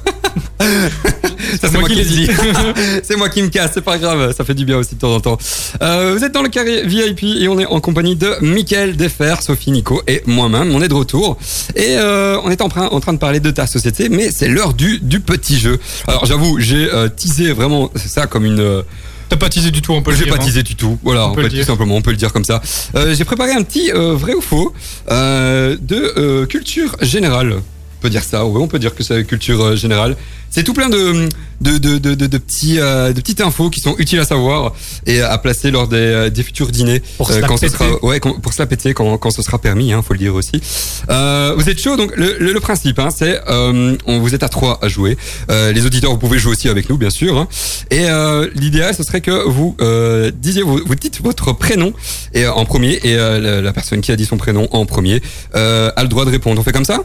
[0.59, 2.31] Ça, c'est moi moi qui qui le l'ai dis.
[3.03, 5.15] c'est moi qui me casse, c'est pas grave, ça fait du bien aussi de temps
[5.15, 5.37] en temps.
[5.83, 9.35] Euh, vous êtes dans le carré VIP et on est en compagnie de Mickaël Defer,
[9.41, 10.75] Sophie Nico et moi-même.
[10.75, 11.37] On est de retour
[11.77, 14.49] et euh, on est en train, en train de parler de ta société, mais c'est
[14.49, 15.79] l'heure du, du petit jeu.
[16.07, 18.83] Alors j'avoue, j'ai euh, teasé vraiment ça comme une...
[19.31, 20.35] T'as pas teasé du tout, on peut le j'ai dire.
[20.37, 20.45] pas hein.
[20.45, 20.99] teasé du tout.
[21.05, 21.65] Voilà, On en peut fait, le dire.
[21.65, 22.61] tout simplement, on peut le dire comme ça.
[22.97, 24.75] Euh, j'ai préparé un petit euh, vrai ou faux
[25.09, 27.63] euh, de euh, culture générale.
[28.01, 30.17] On peut dire ça, on peut dire que c'est culture euh, générale.
[30.49, 31.29] C'est tout plein de,
[31.61, 34.73] de, de, de, de, petits, euh, de petites infos qui sont utiles à savoir
[35.07, 37.03] et à placer lors des, euh, des futurs dîners.
[37.19, 39.59] Pour la quand ce sera, ouais, quand- pour se la péter quand, quand ce sera
[39.59, 40.63] permis, hein, faut le dire aussi.
[41.11, 44.43] Euh, vous êtes chaud, donc le, le, le principe, hein, c'est euh, on vous êtes
[44.43, 45.19] à trois à jouer.
[45.51, 47.37] Euh, les auditeurs, vous pouvez jouer aussi avec nous, bien sûr.
[47.37, 47.47] hein.
[47.91, 51.93] Et euh, l'idéal, ce serait que vous euh, disiez, vous, vous dites votre prénom
[52.33, 54.87] et euh, en premier et euh, la, la personne qui a dit son prénom en
[54.87, 55.21] premier
[55.55, 56.59] euh, a le droit de répondre.
[56.61, 57.05] On fait comme ça?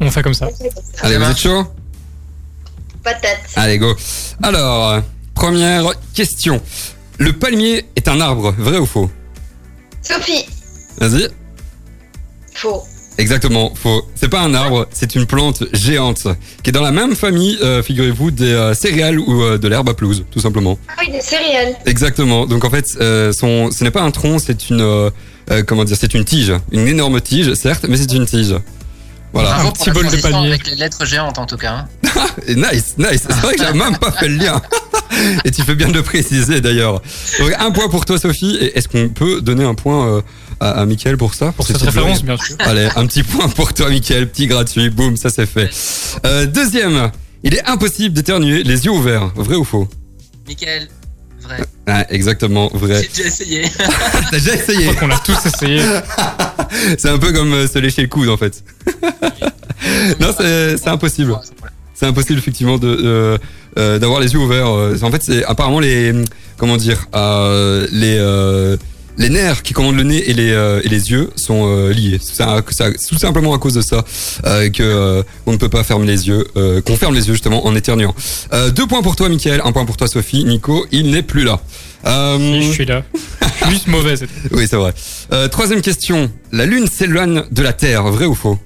[0.00, 0.48] On fait comme ça.
[1.00, 1.64] Allez, vous êtes chaud?
[3.02, 3.40] Patate.
[3.56, 3.94] Allez, go.
[4.42, 5.00] Alors,
[5.34, 6.60] première question.
[7.18, 9.10] Le palmier est un arbre, vrai ou faux?
[10.02, 10.44] Sophie.
[10.98, 11.28] Vas-y.
[12.54, 12.82] Faux.
[13.18, 14.06] Exactement, faux.
[14.14, 16.26] C'est pas un arbre, c'est une plante géante
[16.62, 19.88] qui est dans la même famille, euh, figurez-vous, des euh, céréales ou euh, de l'herbe
[19.88, 20.78] à pelouse, tout simplement.
[20.88, 21.76] Ah oui, des céréales.
[21.86, 22.44] Exactement.
[22.44, 25.10] Donc en fait, euh, son, ce n'est pas un tronc, c'est une,
[25.66, 28.54] comment dire, c'est une tige, une énorme tige, certes, mais c'est une tige.
[29.36, 29.50] Voilà.
[29.54, 30.46] Bravo Un petit bol de palmier.
[30.48, 31.72] Avec les lettres géantes en tout cas.
[31.74, 31.88] hein.
[32.48, 33.22] Nice, nice.
[33.28, 34.60] C'est vrai que j'avais même pas fait le lien.
[35.44, 37.00] Et tu fais bien de le préciser d'ailleurs.
[37.38, 38.56] Donc un point pour toi, Sophie.
[38.60, 40.20] Et est-ce qu'on peut donner un point euh,
[40.60, 41.52] à, à Mickaël pour ça?
[41.52, 42.56] Pour ce cette petit référence, bien sûr.
[42.60, 44.28] Allez, un petit point pour toi, Mickaël.
[44.30, 44.90] Petit gratuit.
[44.90, 45.70] Boum, ça c'est fait.
[46.24, 47.10] Euh, deuxième.
[47.42, 49.30] Il est impossible d'éternuer les yeux ouverts.
[49.36, 49.88] Vrai ou faux?
[50.46, 50.88] Michael,
[51.46, 51.64] vrai.
[51.86, 53.02] Ah, exactement, vrai.
[53.02, 53.62] J'ai déjà essayé.
[54.30, 55.80] T'as déjà Je essayé crois qu'on l'a tous essayé.
[56.98, 58.62] C'est un peu comme euh, se lécher le coude en fait.
[60.20, 61.36] non, c'est impossible.
[61.94, 63.38] C'est impossible effectivement de euh,
[63.78, 64.68] euh, d'avoir les yeux ouverts.
[64.68, 66.12] Euh, En fait, c'est apparemment les
[66.56, 68.76] comment dire euh, les euh,
[69.18, 72.18] les nerfs qui commandent le nez et les euh, et les yeux sont euh, liés.
[72.20, 72.44] C'est
[73.08, 74.04] tout simplement à cause de ça
[74.44, 76.44] euh, que euh, on ne peut pas fermer les yeux,
[76.84, 78.14] qu'on ferme les yeux justement en éternuant.
[78.74, 79.60] Deux points pour toi, Michael.
[79.64, 80.44] Un point pour toi, Sophie.
[80.44, 81.60] Nico, il n'est plus là.
[82.04, 83.02] Si, je suis là.
[83.14, 84.16] Je suis juste mauvais.
[84.16, 84.32] c'est tout.
[84.52, 84.92] oui, c'est vrai.
[85.50, 86.30] Troisième question.
[86.52, 88.58] La Lune s'éloigne de la Terre, vrai ou faux?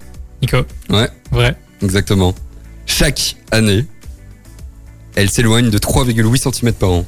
[0.43, 0.59] Nico,
[0.91, 1.55] Ouais, vrai.
[1.83, 2.35] exactement.
[2.87, 3.85] Chaque année,
[5.15, 7.07] elle s'éloigne de 3,8 cm par an.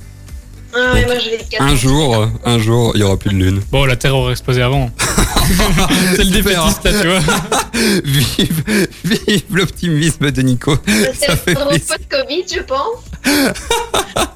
[0.74, 3.30] Ah ouais, moi je vais être Un jour, euh, un jour, il y aura plus
[3.30, 3.60] de lune.
[3.70, 4.90] Bon, la Terre aurait explosé avant.
[6.16, 7.20] c'est le défaitiste, là, tu vois.
[8.04, 8.62] vive,
[9.04, 10.76] vive l'optimisme de Nico.
[10.86, 13.04] C'est Ça fait le post-Covid, je pense.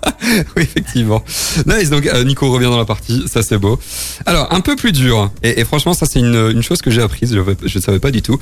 [0.56, 1.22] Oui, effectivement.
[1.66, 3.78] Nice, donc euh, Nico revient dans la partie, ça c'est beau.
[4.24, 7.00] Alors, un peu plus dur, et, et franchement, ça c'est une, une chose que j'ai
[7.02, 7.32] apprise,
[7.64, 8.38] je ne savais pas du tout.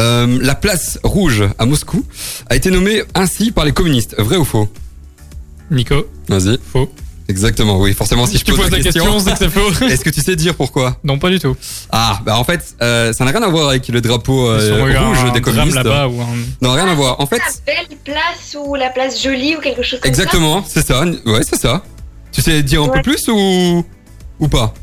[0.00, 2.04] Euh, la place rouge à Moscou
[2.50, 4.68] a été nommée ainsi par les communistes, vrai ou faux?
[5.70, 6.58] Nico, Vas-y.
[6.70, 6.90] faux.
[7.28, 7.94] Exactement, oui.
[7.94, 9.84] Forcément, si je tu pose poses la la question, question, c'est que c'est faux.
[9.86, 10.96] est-ce que tu sais dire pourquoi?
[11.04, 11.56] Non, pas du tout.
[11.90, 15.18] Ah, bah en fait, euh, ça n'a rien à voir avec le drapeau euh, rouge
[15.28, 15.76] un des communistes.
[15.76, 16.26] là-bas ou un...
[16.60, 17.20] Non, rien à voir.
[17.20, 20.86] En fait, La belle place ou la place jolie ou quelque chose comme exactement, c'est
[20.86, 21.04] ça.
[21.26, 21.82] Ouais, c'est ça.
[22.32, 23.84] Tu sais dire un peu plus ou
[24.40, 24.74] ou pas?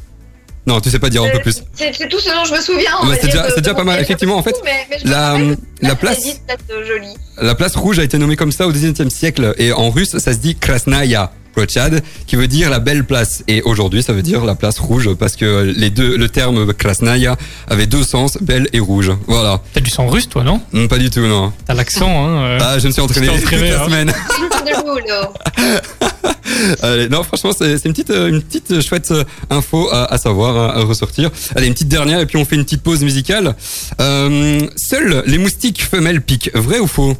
[0.69, 1.63] Non, tu sais pas dire un peu plus.
[1.73, 2.91] C'est tout ce dont je me souviens.
[3.03, 3.99] va c'est déjà- de- c'est déjà de pas mal.
[4.01, 7.13] Effectivement, en fait, tout, mais- mais je me la- place- a dit place de jolie.
[7.41, 10.31] La place rouge a été nommée comme ça au XIXe siècle et en russe, ça
[10.33, 13.43] se dit Krasnaya Plochad, qui veut dire la belle place.
[13.47, 17.35] Et aujourd'hui, ça veut dire la place rouge parce que les deux, le terme Krasnaya
[17.67, 19.11] avait deux sens, belle et rouge.
[19.25, 19.59] Voilà.
[19.73, 20.61] T'as du sang russe, toi, non?
[20.73, 21.51] Hum, Pas du tout, non.
[21.65, 22.43] T'as l'accent, hein.
[22.43, 22.57] euh.
[22.61, 23.85] Ah, je me suis entraîné t'es toute entraîné, la hein.
[23.85, 24.13] semaine.
[26.81, 30.17] Allez, non, franchement, c'est une petite, euh, une petite euh, chouette euh, info à, à
[30.17, 31.31] savoir, à, à ressortir.
[31.55, 33.55] Allez, une petite dernière et puis on fait une petite pause musicale.
[34.01, 37.15] Euh, seuls les moustiques femelles piquent, vrai ou faux?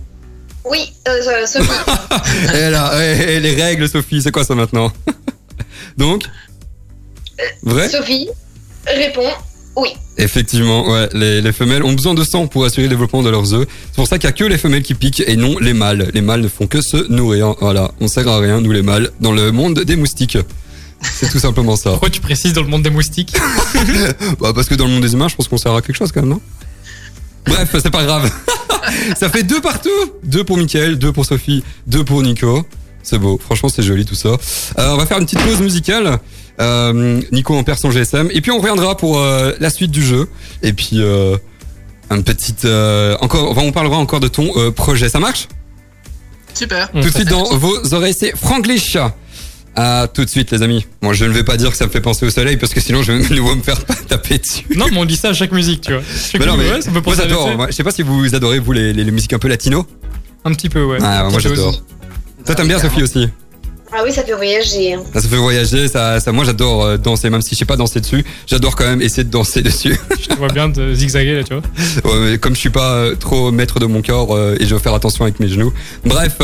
[0.66, 1.70] Oui, euh, Sophie.
[2.54, 4.92] Et là, et- et les règles, Sophie, c'est quoi ça maintenant?
[5.98, 6.24] Donc,
[7.64, 7.90] vrai?
[7.90, 8.28] Sophie
[8.86, 9.30] répond
[9.82, 9.90] oui.
[10.18, 13.54] Effectivement, ouais, les, les femelles ont besoin de sang pour assurer le développement de leurs
[13.54, 13.68] œufs.
[13.88, 16.10] C'est pour ça qu'il y a que les femelles qui piquent et non les mâles.
[16.14, 17.56] Les mâles ne font que se nourrir.
[17.62, 20.38] Voilà, on sert à rien, nous les mâles, dans le monde des moustiques.
[21.02, 21.92] C'est tout simplement ça.
[21.92, 23.34] Pourquoi tu précises dans le monde des moustiques
[24.40, 26.12] Bah, parce que dans le monde des humains, je pense qu'on sert à quelque chose
[26.12, 26.42] quand même, non?
[27.46, 28.30] Bref, c'est pas grave.
[29.18, 29.90] ça fait deux partout.
[30.24, 32.66] Deux pour Mickaël, deux pour Sophie, deux pour Nico.
[33.10, 33.40] C'est beau.
[33.44, 34.30] Franchement, c'est joli tout ça.
[34.30, 34.36] Euh,
[34.94, 36.20] on va faire une petite pause musicale.
[36.62, 38.30] Euh, Nico en perd son GSM.
[38.32, 40.28] Et puis on reviendra pour euh, la suite du jeu.
[40.62, 41.38] Et puis euh,
[42.10, 42.54] un petit...
[42.66, 45.10] euh, encore, enfin, on parlera encore de ton euh, projet.
[45.10, 45.48] Ça marche?
[46.54, 46.90] Super.
[46.94, 48.98] On Tout de suite dans vos oreilles, c'est Franglish
[49.76, 50.86] À tout de suite, les amis.
[51.02, 52.82] Moi, je ne vais pas dire que ça me fait penser au soleil parce que
[52.82, 54.66] sinon, je vais nouveau me faire taper dessus.
[54.76, 56.02] Non, mais on dit ça à chaque musique, tu vois.
[56.32, 57.56] Chaque Mais non, mais ouais, ça peut l'été.
[57.56, 59.86] Moi, Je sais pas si vous adorez, vous, les, les- les musiques un peu latino.
[60.44, 60.98] Un petit peu, ouais.
[61.02, 61.82] Ah, moi, Un j'adore.
[62.46, 63.30] Toi, t'aimes bien, Sophie, aussi
[63.92, 64.94] Ah oui, ça fait voyager.
[64.94, 65.02] hein.
[65.14, 65.88] Ça, ça fait voyager.
[65.88, 68.24] Ça, ça, moi, j'adore euh, danser, même si je sais pas danser dessus.
[68.48, 69.98] J'adore quand même essayer de danser dessus.
[70.20, 71.64] Je te vois bien de zigzaguer là, tu vois.
[72.12, 74.74] Ouais, mais comme je suis pas euh, trop maître de mon corps euh, et je
[74.74, 75.74] veux faire attention avec mes genoux.
[76.06, 76.38] Bref,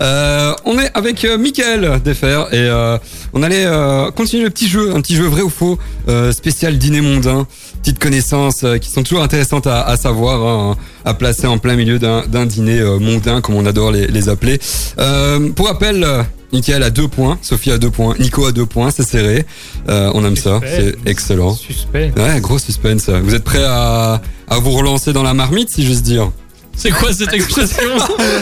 [0.00, 2.98] euh, on est avec euh, Mickaël Defer et euh,
[3.32, 6.78] on allait euh, continuer le petit jeu, un petit jeu vrai ou faux, euh, spécial
[6.78, 7.46] dîner mondain,
[7.82, 10.76] petites connaissances euh, qui sont toujours intéressantes à, à savoir, hein,
[11.08, 14.60] à placer en plein milieu d'un dîner euh, mondain comme on adore les, les appeler.
[14.98, 16.04] Euh, pour rappel.
[16.04, 19.44] euh, Mickaël a deux points, Sophie a deux points, Nico a deux points, c'est serré.
[19.90, 21.54] Euh, on aime ça, c'est excellent.
[21.54, 22.10] Suspect.
[22.16, 23.10] Ouais, gros suspense.
[23.10, 26.30] Vous êtes prêts à, à vous relancer dans la marmite, si j'ose dire?
[26.74, 27.82] C'est quoi cette expression?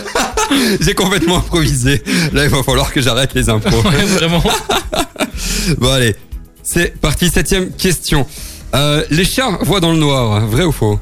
[0.80, 2.00] J'ai complètement improvisé.
[2.32, 3.82] Là, il va falloir que j'arrête les impros.
[3.82, 4.42] Ouais, vraiment.
[5.78, 6.14] Bon, allez.
[6.62, 8.24] C'est parti, septième question.
[8.74, 10.98] Euh, les chats voient dans le noir, vrai ou faux?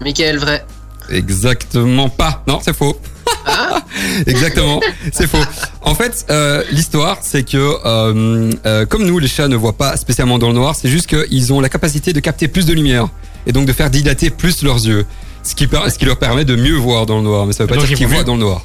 [0.00, 0.64] Michael, vrai.
[1.10, 2.42] Exactement pas.
[2.46, 2.98] Non, c'est faux.
[4.26, 4.80] Exactement,
[5.12, 5.38] c'est faux.
[5.82, 9.96] En fait, euh, l'histoire, c'est que euh, euh, comme nous, les chats ne voient pas
[9.96, 13.08] spécialement dans le noir, c'est juste qu'ils ont la capacité de capter plus de lumière
[13.46, 15.06] et donc de faire dilater plus leurs yeux,
[15.42, 17.46] ce qui, per- ce qui leur permet de mieux voir dans le noir.
[17.46, 18.62] Mais ça veut pas Donc, dire ils qu'ils voient dans le noir.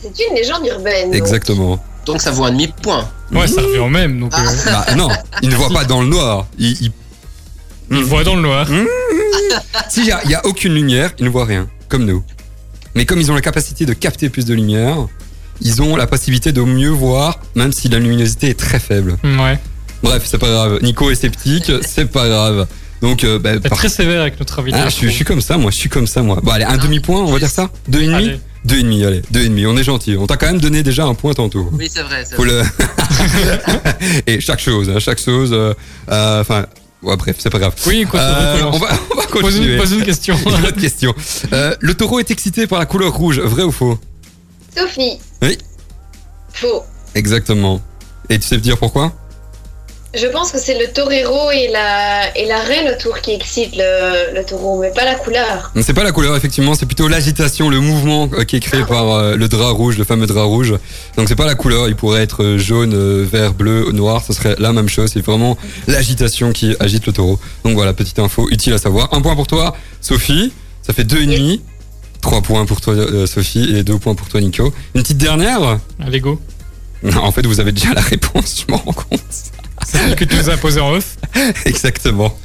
[0.00, 1.12] C'est une légende urbaine.
[1.14, 1.82] Exactement.
[2.06, 3.08] Donc ça vaut un demi-point.
[3.32, 4.18] Ouais, ça revient au même.
[4.20, 5.08] Donc, euh, Bah non,
[5.42, 6.46] ils ne voient pas dans le noir.
[6.58, 6.92] Ils, ils-
[7.92, 8.68] ils voient dans le noir.
[9.88, 12.22] S'il y a, il y a aucune lumière, ils ne voient rien, comme nous.
[12.94, 14.96] Mais comme ils ont la capacité de capter plus de lumière,
[15.60, 19.16] ils ont la possibilité de mieux voir, même si la luminosité est très faible.
[19.24, 19.58] Ouais.
[20.02, 20.78] Bref, c'est pas grave.
[20.82, 22.66] Nico est sceptique, c'est pas grave.
[23.00, 24.78] Donc, euh, bah, T'es par- très sévère avec notre invité.
[24.80, 26.38] Ah, je, suis, je suis comme ça, moi, je suis comme ça, moi.
[26.42, 28.40] Bon, allez, un demi-point, on va dire ça Deux et demi Allez.
[28.64, 30.16] Deux et demi, allez, deux et demi, on est gentil.
[30.16, 31.68] On t'a quand même donné déjà un point tantôt.
[31.72, 32.24] Oui, c'est vrai.
[32.24, 32.62] c'est Faut vrai.
[32.62, 34.22] le...
[34.28, 35.50] et chaque chose, hein, chaque chose.
[35.52, 35.74] euh,
[36.10, 36.66] euh, Enfin,
[37.02, 37.74] ouais, bref, c'est pas grave.
[37.86, 39.74] Oui, quoi, Euh, on va, on va Pose continuer.
[39.74, 40.36] une, pose une question.
[40.46, 41.14] Une autre question.
[41.52, 43.98] Euh, le taureau est excité par la couleur rouge, vrai ou faux?
[44.76, 45.18] Sophie.
[45.42, 45.58] Oui.
[46.52, 46.82] Faux.
[47.14, 47.80] Exactement.
[48.28, 49.12] Et tu sais me dire pourquoi?
[50.14, 54.34] Je pense que c'est le torero et la, et la reine autour qui excite le,
[54.34, 55.72] le taureau, mais pas la couleur.
[55.80, 59.10] C'est pas la couleur, effectivement, c'est plutôt l'agitation, le mouvement euh, qui est créé par
[59.10, 60.74] euh, le drap rouge, le fameux drap rouge.
[61.16, 64.54] Donc c'est pas la couleur, il pourrait être euh, jaune, vert, bleu, noir, ce serait
[64.58, 65.10] la même chose.
[65.14, 67.40] C'est vraiment l'agitation qui agite le taureau.
[67.64, 69.14] Donc voilà, petite info utile à savoir.
[69.14, 70.52] Un point pour toi, Sophie.
[70.82, 71.62] Ça fait deux et demi.
[72.20, 72.94] Trois points pour toi,
[73.26, 74.72] Sophie, et deux points pour toi, Nico.
[74.94, 75.78] Une petite dernière?
[76.04, 76.40] Allez, go.
[77.02, 79.20] Non, en fait, vous avez déjà la réponse, je m'en rends compte.
[79.86, 81.16] C'est celle que tu nous as posée en off.
[81.66, 82.36] Exactement.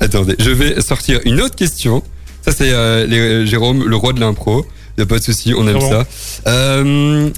[0.00, 2.02] Attendez, je vais sortir une autre question.
[2.42, 4.64] Ça, c'est euh, les- Jérôme, le roi de l'impro.
[4.98, 6.04] Y a pas de souci, on aime ça.
[6.46, 7.30] Euh,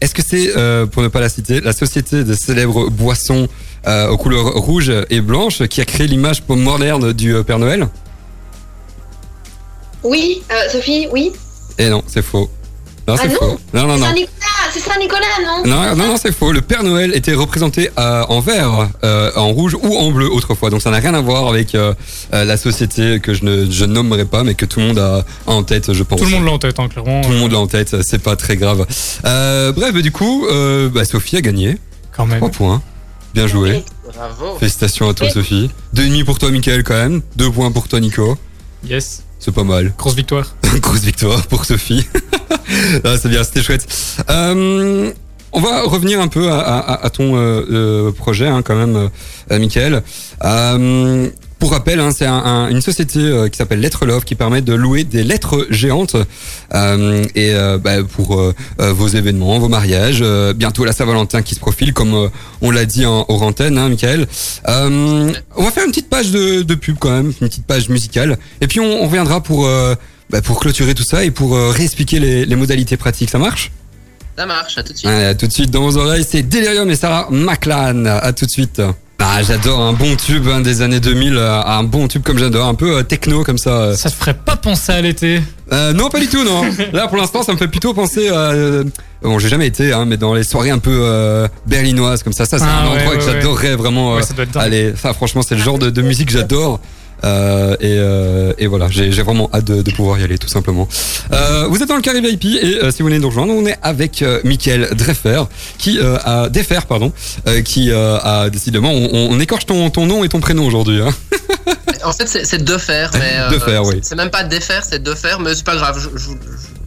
[0.00, 3.48] Est-ce que c'est, euh, pour ne pas la citer, la société des célèbres boissons
[3.86, 7.88] euh, aux couleurs rouges et blanches qui a créé l'image moderne du euh, Père Noël?
[10.04, 11.32] Oui, euh, Sophie, oui.
[11.78, 12.48] Eh non, c'est faux.
[13.08, 13.58] Non, Ah c'est non faux.
[13.72, 14.06] Non, non, C'est non.
[14.06, 16.52] Saint-Nicolas, c'est Saint-Nicolas, non Non, non, non, c'est faux.
[16.52, 20.68] Le Père Noël était représenté euh, en vert, euh, en rouge ou en bleu autrefois.
[20.68, 21.94] Donc ça n'a rien à voir avec euh,
[22.32, 25.50] la société que je ne je nommerai pas, mais que tout le monde a, a
[25.50, 26.20] en tête, je pense.
[26.20, 27.22] Tout le monde l'a en tête, hein, clairement.
[27.22, 28.86] Tout le monde l'a en tête, c'est pas très grave.
[29.24, 31.78] Euh, bref, bah, du coup, euh, bah, Sophie a gagné.
[32.14, 32.38] Quand même.
[32.38, 32.82] 3 points.
[33.32, 33.84] Bien joué.
[34.14, 34.58] Bravo.
[34.58, 35.30] Félicitations à toi.
[35.30, 35.70] Sophie.
[35.94, 37.22] Deux et demi pour toi, Michael, quand même.
[37.36, 38.36] Deux points pour toi, Nico.
[38.86, 39.22] Yes.
[39.38, 39.92] C'est pas mal.
[39.96, 40.54] Grosse victoire.
[40.80, 42.06] Grosse victoire pour Sophie.
[43.04, 43.86] ah, c'est bien, c'était chouette.
[44.30, 45.10] Euh,
[45.52, 48.96] on va revenir un peu à, à- à ton euh, euh, projet, hein, quand même,
[49.50, 50.02] euh, Michael.
[51.58, 54.60] Pour rappel, hein, c'est un- un- une société euh, qui s'appelle Lettre Love qui permet
[54.62, 56.14] de louer des lettres géantes
[56.74, 60.20] euh, et euh, bah, pour euh, euh, vos événements, vos mariages.
[60.22, 62.28] euh, bientôt la Saint-Valentin qui se profile, comme euh,
[62.60, 64.28] on l'a dit en hors antenne, hein, Michael.
[64.68, 67.88] Euh, on va faire une petite page de, de pub quand même, une petite page
[67.88, 69.96] musicale, et puis on, on reviendra pour euh,
[70.30, 73.30] bah, pour clôturer tout ça et pour euh, réexpliquer les, les modalités pratiques.
[73.30, 73.72] Ça marche?
[74.36, 75.10] Ça marche, à tout de suite.
[75.10, 78.06] Allez, à tout de suite dans vos oreilles, c'est Delirium et Sarah McLaren.
[78.06, 78.80] À tout de suite.
[79.20, 82.66] Ah, j'adore un bon tube hein, des années 2000, euh, un bon tube comme j'adore,
[82.68, 83.70] un peu euh, techno comme ça.
[83.70, 83.94] euh.
[83.96, 85.40] Ça te ferait pas penser à l'été
[85.72, 86.62] Euh, non, pas du tout, non.
[86.92, 88.34] Là, pour l'instant, ça me fait plutôt penser à...
[88.52, 88.84] euh,
[89.20, 92.44] bon, j'ai jamais été, hein, mais dans les soirées un peu euh, berlinoises comme ça,
[92.46, 93.32] ça c'est Ah, un ouais, endroit ouais, que ouais.
[93.34, 94.14] j'adorerais vraiment.
[94.14, 94.62] Ouais, euh, ça doit être dingue.
[94.62, 96.78] Allez, ça franchement, c'est le genre de, de musique que j'adore.
[97.24, 100.88] Euh, et, euh, et voilà, j'ai vraiment hâte de, de pouvoir y aller, tout simplement.
[101.32, 103.76] Euh, vous êtes dans le carré VIP et si vous venez nous rejoindre, on est
[103.82, 105.42] avec Mickaël Dreffer,
[105.78, 107.12] qui a Defer, pardon,
[107.64, 111.00] qui a décidément, on, on écorche ton, ton nom et ton prénom aujourd'hui.
[111.00, 111.10] Hein.
[112.04, 113.52] En fait, c'est c'est de faire, mais.
[113.54, 113.98] De faire, oui.
[114.02, 115.98] C'est même pas défaire, c'est de faire, mais c'est pas grave.
[116.00, 116.77] Je, je- je-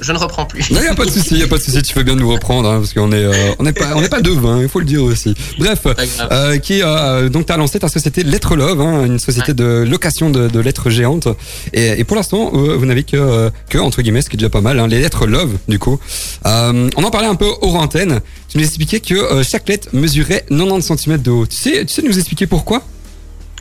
[0.00, 0.70] je, ne reprends plus.
[0.70, 1.82] Non, y a pas de souci, y a pas de souci.
[1.82, 4.00] Tu fais bien de nous reprendre, hein, parce qu'on est, euh, on n'est pas, on
[4.00, 5.34] n'est pas devin, il faut le dire aussi.
[5.58, 5.86] Bref,
[6.30, 10.30] euh, qui a donc t'as lancé ta société Lettre Love, hein, une société de location
[10.30, 11.28] de, de lettres géantes.
[11.72, 14.38] Et, et pour l'instant, euh, vous n'avez que, euh, que entre guillemets, ce qui est
[14.38, 15.98] déjà pas mal, hein, les lettres Love, du coup.
[16.46, 18.20] Euh, on en parlait un peu hors antenne.
[18.48, 21.46] Tu nous expliquais que euh, chaque lettre mesurait 90 cm de haut.
[21.46, 22.82] Tu sais, tu sais nous expliquer pourquoi?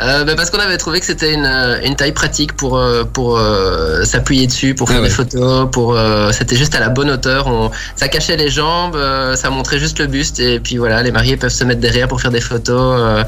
[0.03, 3.05] Euh, bah, parce qu'on avait trouvé que c'était une, euh, une taille pratique pour, euh,
[3.05, 5.09] pour euh, s'appuyer dessus, pour faire Ah ouais.
[5.09, 7.49] des photos, pour euh, c'était juste à la bonne hauteur.
[7.49, 8.97] On, ça cachait les jambes,
[9.35, 12.21] ça montrait juste le buste et puis voilà, les mariés peuvent se mettre derrière pour
[12.21, 13.25] faire des photos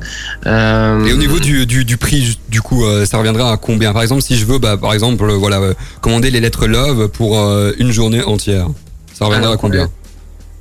[0.46, 3.94] Euh, Et au niveau du, du, du prix, du coup, euh, ça reviendra à combien?
[3.94, 5.60] Par exemple, si je veux, bah, par exemple, voilà,
[6.02, 7.38] commander les lettres Love pour
[7.78, 8.68] une journée entière,
[9.14, 9.90] ça reviendra Alors, à combien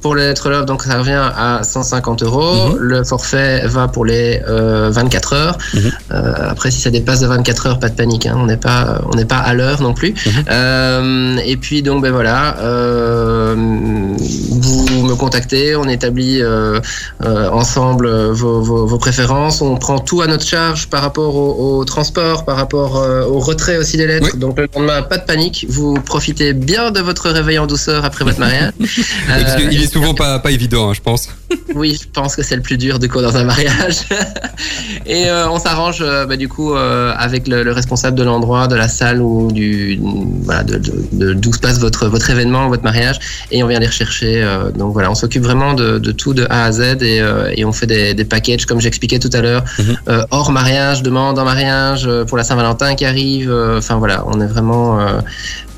[0.06, 2.68] Pour les lettres love, donc ça revient à 150 euros.
[2.68, 2.76] Mhm.
[2.78, 5.58] Le forfait va pour les euh, 24 heures.
[5.74, 5.80] Mhm.
[6.12, 8.24] Euh, après, si ça dépasse de 24 heures, pas de panique.
[8.26, 8.36] hein.
[8.38, 10.10] On n'est pas, on n'est pas à l'heure non plus.
[10.24, 10.32] Mhm.
[10.48, 16.78] Euh, et puis donc, ben voilà, euh, vous me contactez, on établit euh,
[17.24, 19.60] euh, ensemble euh, vos, vos, vos préférences.
[19.60, 23.40] On prend tout à notre charge par rapport au, au transport, par rapport euh, au
[23.40, 24.30] retrait aussi des lettres.
[24.34, 24.38] Oui.
[24.38, 25.66] Donc le lendemain, pas de panique.
[25.68, 28.70] Vous profitez bien de votre réveil en douceur après votre mariage.
[29.28, 31.28] Euh, qu'il est souvent pas, pas évident, hein, je pense.
[31.74, 33.98] oui, je pense que c'est le plus dur du coup dans un mariage.
[35.06, 38.66] Et euh, on s'arrange euh, bah, du coup euh, avec le, le responsable de l'endroit,
[38.68, 39.98] de la salle ou du
[40.42, 43.18] voilà de, de, de- d'où se passe votre votre événement, votre mariage,
[43.50, 44.44] et on vient les rechercher.
[44.76, 47.22] donc voilà, on s'occupe vraiment de, tout de A à Z et,
[47.56, 49.96] et on fait des, des packages comme j'expliquais tout à l'heure, Mhm.
[50.30, 53.52] hors mariage, demande en mariage pour la Saint-Valentin qui arrive.
[53.78, 54.98] Enfin voilà, on est vraiment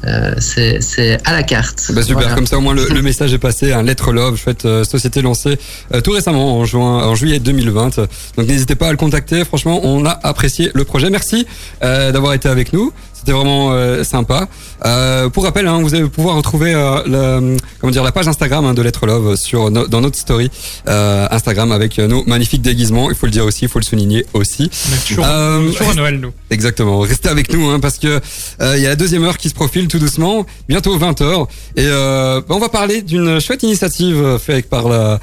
[0.06, 1.90] euh, c'est à la carte.
[1.92, 2.34] Bah super, Voilà.
[2.34, 3.72] comme ça au moins le, le message est passé.
[3.72, 5.58] Un lettre Love, chouette euh, société lancée
[5.94, 7.96] euh, tout récemment en juin, en juillet 2020.
[8.37, 9.44] Donc n'hésitez pas à le contacter.
[9.44, 11.11] Franchement, on a apprécié le projet.
[11.11, 11.46] Merci
[11.80, 12.92] d'avoir été avec nous.
[13.18, 14.48] C'était vraiment euh, sympa.
[14.85, 17.02] Euh, pour rappel, hein, vous allez pouvoir retrouver euh,
[17.40, 20.50] le, comment dire la page Instagram hein, de Lettre Love sur no- dans notre story
[20.87, 23.11] euh, Instagram avec euh, nos magnifiques déguisements.
[23.11, 24.70] Il faut le dire aussi, il faut le souligner aussi.
[25.24, 26.33] Euh, toujours à Noël, nous.
[26.50, 27.00] Exactement.
[27.00, 28.20] Restez avec nous hein, parce que
[28.61, 31.46] euh, il y a la deuxième heure qui se profile tout doucement, bientôt 20 h
[31.76, 35.18] et euh, bah, on va parler d'une chouette initiative faite par la,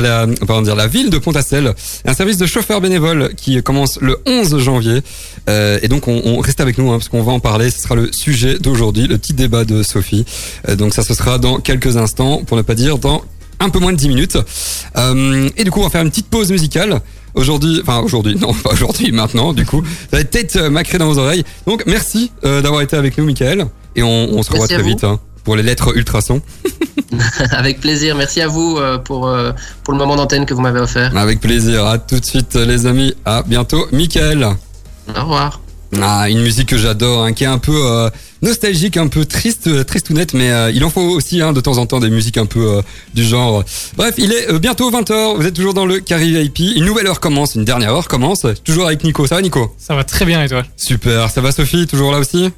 [0.00, 1.74] la, pardon, dire la ville de Pont-à-Celle,
[2.06, 5.02] un service de chauffeurs bénévoles qui commence le 11 janvier.
[5.50, 7.70] Euh, et donc on, on reste avec nous hein, parce qu'on va en parler.
[7.70, 10.24] Ce sera le sujet d'aujourd'hui, le petit débat de Sophie.
[10.68, 13.22] Euh, donc ça, ce sera dans quelques instants, pour ne pas dire dans
[13.60, 14.38] un peu moins de 10 minutes.
[14.96, 17.00] Euh, et du coup, on va faire une petite pause musicale.
[17.34, 20.96] Aujourd'hui, enfin aujourd'hui, non, pas aujourd'hui, maintenant, du coup, ça va être tête euh, macrée
[20.98, 21.44] dans vos oreilles.
[21.66, 23.66] Donc, merci euh, d'avoir été avec nous, Michael.
[23.94, 24.88] Et on, on se revoit très vous.
[24.88, 26.40] vite hein, pour les lettres ultrasons.
[27.50, 28.16] Avec plaisir.
[28.16, 29.32] Merci à vous euh, pour,
[29.84, 31.16] pour le moment d'antenne que vous m'avez offert.
[31.16, 31.86] Avec plaisir.
[31.86, 33.14] À tout de suite, les amis.
[33.24, 34.44] À bientôt, Michael.
[35.14, 35.60] Au revoir.
[36.00, 38.10] Ah, une musique que j'adore, hein, qui est un peu euh,
[38.42, 41.78] nostalgique, un peu triste, euh, tristounette, mais euh, il en faut aussi hein, de temps
[41.78, 42.82] en temps des musiques un peu
[43.14, 43.64] du genre.
[43.96, 47.20] Bref, il est bientôt 20h, vous êtes toujours dans le Carry VIP, une nouvelle heure
[47.20, 49.26] commence, une dernière heure commence, toujours avec Nico.
[49.26, 49.74] Ça va Nico?
[49.78, 50.64] Ça va très bien et toi?
[50.76, 52.50] Super, ça va Sophie, toujours là aussi?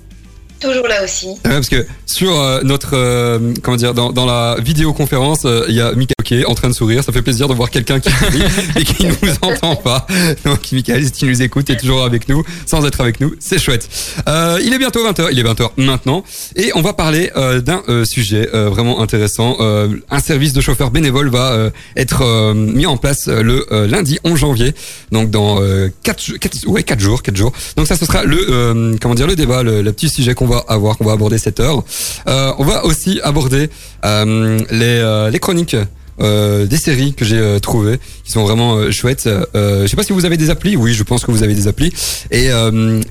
[0.60, 1.26] Toujours là aussi.
[1.26, 5.76] Ouais, parce que sur euh, notre euh, comment dire dans, dans la vidéoconférence, euh, il
[5.76, 7.04] y a Michael qui est en train de sourire.
[7.04, 8.42] Ça fait plaisir de voir quelqu'un qui sourit
[8.76, 10.06] et qui nous entend pas.
[10.44, 13.58] Donc Michael, si tu nous écoutes, est toujours avec nous, sans être avec nous, c'est
[13.58, 13.88] chouette.
[14.26, 16.24] Il est bientôt 20h, il est 20h maintenant,
[16.56, 17.30] et on va parler
[17.64, 19.56] d'un sujet vraiment intéressant.
[19.60, 24.74] Un service de chauffeur bénévole va être mis en place le lundi 11 janvier,
[25.12, 25.60] donc dans
[26.02, 27.52] 4 quatre, ouais, quatre jours, quatre jours.
[27.76, 30.64] Donc ça, ce sera le comment dire le débat, le, le petit sujet qu'on va
[30.68, 31.84] avoir, qu'on va aborder cette heure.
[32.26, 33.70] Euh, on va aussi aborder
[34.04, 35.76] euh, les, euh, les chroniques.
[36.20, 39.28] euh, des séries que j'ai euh, trouvées qui sont vraiment euh, chouettes.
[39.54, 40.74] Je sais pas si vous avez des applis.
[40.76, 41.92] Oui, je pense que vous avez des applis.
[42.32, 42.48] Et,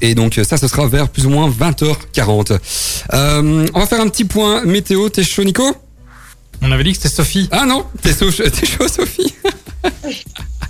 [0.02, 2.58] et donc ça, ce sera vers plus ou moins 20h40.
[3.14, 5.08] Euh, on va faire un petit point météo.
[5.08, 5.64] T'es chaud, Nico?
[6.62, 7.48] On avait dit que c'était Sophie.
[7.52, 8.30] Ah non, t'es chaud
[8.90, 9.34] Sophie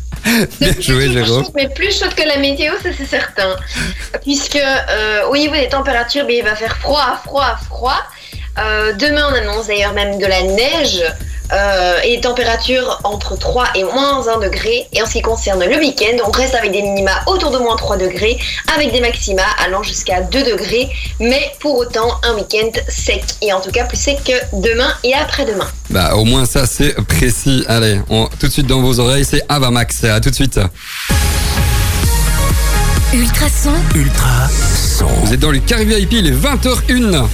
[0.59, 1.47] Bien joué Jérôme.
[1.55, 3.55] Mais plus chaude que la météo, ça c'est certain.
[4.21, 8.03] Puisque euh, au niveau des températures, il va faire froid, froid, froid.
[8.59, 11.03] Euh, demain, on annonce d'ailleurs même de la neige
[11.51, 14.87] euh, et des températures entre 3 et moins 1 degré.
[14.93, 17.75] Et en ce qui concerne le week-end, on reste avec des minima autour de moins
[17.75, 18.37] 3 degrés,
[18.75, 20.89] avec des maxima allant jusqu'à 2 degrés.
[21.19, 23.23] Mais pour autant, un week-end sec.
[23.41, 25.67] Et en tout cas, plus sec que demain et après-demain.
[25.89, 27.63] Bah au moins ça c'est précis.
[27.67, 30.03] Allez, on, tout de suite dans vos oreilles, c'est Avamax.
[30.03, 30.59] À tout de suite.
[33.13, 35.07] Ultrason, Ultra son.
[35.23, 37.25] Vous êtes dans le Carré VIP, il est 20h01.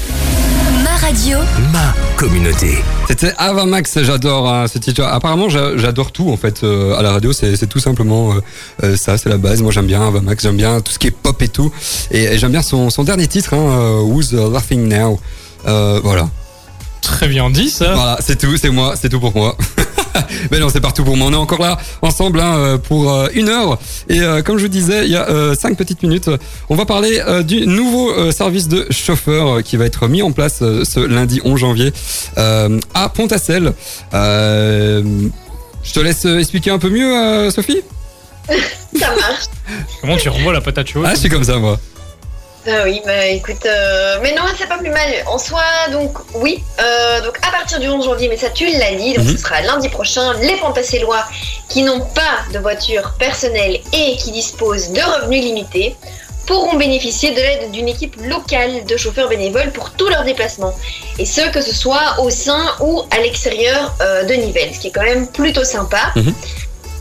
[0.93, 1.37] Ma radio,
[1.71, 2.77] Ma communauté.
[3.07, 5.01] C'était Avamax, j'adore hein, ce titre.
[5.03, 7.33] Apparemment, j'a- j'adore tout en fait euh, à la radio.
[7.33, 8.41] C'est tout simplement euh,
[8.83, 9.61] euh, ça, c'est la base.
[9.61, 11.71] Moi, j'aime bien Avamax, j'aime bien tout ce qui est pop et tout.
[12.11, 15.19] Et, et j'aime bien son, son dernier titre, hein, Who's Laughing Now?
[15.67, 16.29] Euh, voilà,
[17.01, 17.93] Très bien dit ça.
[17.95, 19.57] voilà, c'est tout, c'est moi, c'est tout pour moi.
[20.51, 21.27] Mais non, c'est partout pour moi.
[21.27, 23.79] On est encore là ensemble hein, euh, pour euh, une heure.
[24.09, 26.29] Et euh, comme je vous disais, il y a euh, cinq petites minutes,
[26.69, 30.21] on va parler euh, du nouveau euh, service de chauffeur euh, qui va être mis
[30.21, 31.93] en place euh, ce lundi 11 janvier
[32.37, 33.73] euh, à Pontacelle.
[34.13, 35.01] Euh,
[35.83, 37.81] je te laisse expliquer un peu mieux, euh, Sophie?
[38.99, 39.45] Ça marche.
[40.01, 41.79] Comment tu renvoies la patate chaude Ah, je suis comme ça, moi.
[42.65, 45.09] Ah oui, bah écoute, euh, mais non, c'est pas plus mal.
[45.27, 45.61] En soi,
[45.91, 49.25] donc oui, euh, donc à partir du 11 janvier, mais ça tu l'as dit, donc
[49.25, 49.31] Mhm.
[49.33, 51.25] ce sera lundi prochain, les Pentacellois
[51.67, 55.95] qui n'ont pas de voiture personnelle et qui disposent de revenus limités
[56.47, 60.73] pourront bénéficier de l'aide d'une équipe locale de chauffeurs bénévoles pour tous leurs déplacements.
[61.19, 64.87] Et ce, que ce soit au sein ou à l'extérieur euh, de Nivelles, ce qui
[64.87, 65.99] est quand même plutôt sympa.
[66.15, 66.33] Mhm.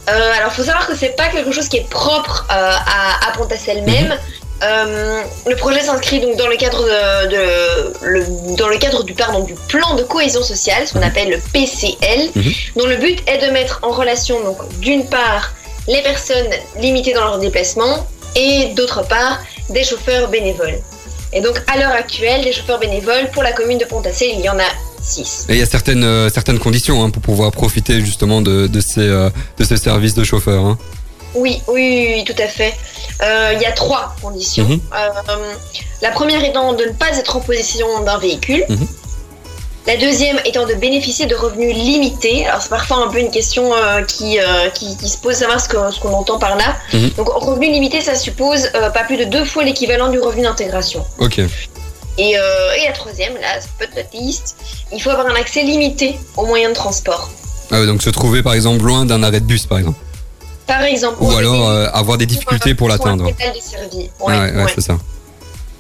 [0.09, 4.17] Alors, faut savoir que c'est pas quelque chose qui est propre à, à Pontacelle même.
[4.63, 8.25] Euh, le projet s'inscrit donc dans le cadre de, de- le,
[8.57, 12.31] dans le cadre du pardon du plan de cohésion sociale, ce qu'on appelle le PCL,
[12.37, 12.53] Mhm.
[12.77, 15.53] dont le but est de mettre en relation donc d'une part
[15.89, 16.49] les personnes
[16.81, 18.07] limitées dans leurs déplacements
[18.37, 19.41] et d'autre part
[19.71, 20.79] des chauffeurs bénévoles.
[21.33, 24.49] Et donc à l'heure actuelle, des chauffeurs bénévoles pour la commune de Pontacelle, il y
[24.49, 24.71] en a
[25.03, 25.47] 6.
[25.49, 28.81] Et il y a certaines, euh, certaines conditions hein, pour pouvoir profiter justement de, de,
[28.81, 30.65] ces, euh, de ces services de chauffeur.
[30.65, 30.79] Hein.
[31.35, 32.75] Oui, oui, tout à fait.
[33.23, 34.65] Euh, Il y a trois conditions.
[34.65, 34.81] Mhm.
[34.95, 35.53] Euh,
[36.03, 38.65] la première étant de ne pas être en possession d'un véhicule.
[38.69, 38.87] Mhm.
[39.87, 42.47] La deuxième étant de bénéficier de revenus limités.
[42.47, 45.61] Alors c'est parfois un peu une question euh, qui, euh, qui, qui se pose, savoir
[45.61, 45.69] ce
[46.01, 46.77] qu'on entend par là.
[46.93, 47.11] Mhm.
[47.17, 51.05] Donc revenu limité, ça suppose euh, pas plus de deux fois l'équivalent du revenu d'intégration.
[51.19, 51.41] Ok.
[52.19, 54.57] Et, et la troisième, là, c'est peut être liste,
[54.93, 57.31] il faut avoir un accès limité aux moyens de transport.
[57.71, 59.99] Ah donc se trouver par exemple loin d'un arrêt de bus par exemple.
[60.67, 63.27] Par exemple, Ou alors euh, avoir des difficultés pour l'atteindre.
[63.27, 64.99] Ouais, c'est ça.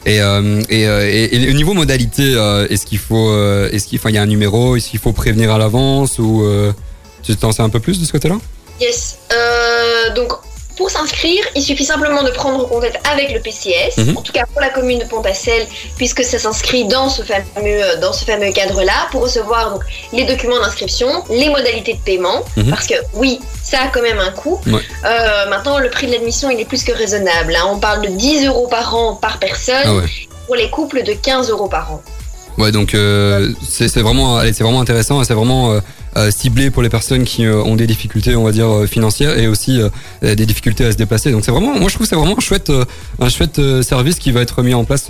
[0.04, 2.32] Et, euh, et, euh, et, et au niveau modalité,
[2.70, 3.32] est-ce qu'il faut,
[3.68, 6.44] est-ce qu'il, y a un numéro, est-ce qu'il faut prévenir à l'avance ou
[7.22, 8.38] tu t'en sais un peu plus de ce côté-là?
[8.80, 9.18] Yes.
[10.16, 10.32] Donc,
[10.76, 14.16] pour s'inscrire, il suffit simplement de prendre contact avec le PCS, Mhm.
[14.16, 15.66] en tout cas pour la commune de Pontacelle,
[15.96, 20.24] puisque ça s'inscrit dans ce fameux, euh, dans ce fameux cadre-là, pour recevoir donc, les
[20.24, 22.70] documents d'inscription, les modalités de paiement, Mhm.
[22.70, 24.60] parce que oui, ça a quand même un coût.
[24.66, 24.80] Ouais.
[25.04, 27.54] Euh, maintenant, le prix de l'admission, il est plus que raisonnable.
[27.56, 27.64] hein.
[27.70, 30.04] On parle de 10 euros par an par personne, Ah ouais.
[30.46, 32.02] pour les couples de 15 euros par an.
[32.58, 35.80] Ouais, donc euh, c'est vraiment, allez, vraiment intéressant et c'est vraiment euh,
[36.16, 39.38] euh, ciblé pour les personnes qui euh, ont des difficultés, on va dire euh, financières
[39.38, 39.80] et aussi
[40.20, 41.32] des difficultés à se déplacer.
[41.32, 42.70] Donc c'est vraiment, moi je trouve que c'est vraiment un chouette,
[43.18, 45.08] un chouette service qui va être mis en place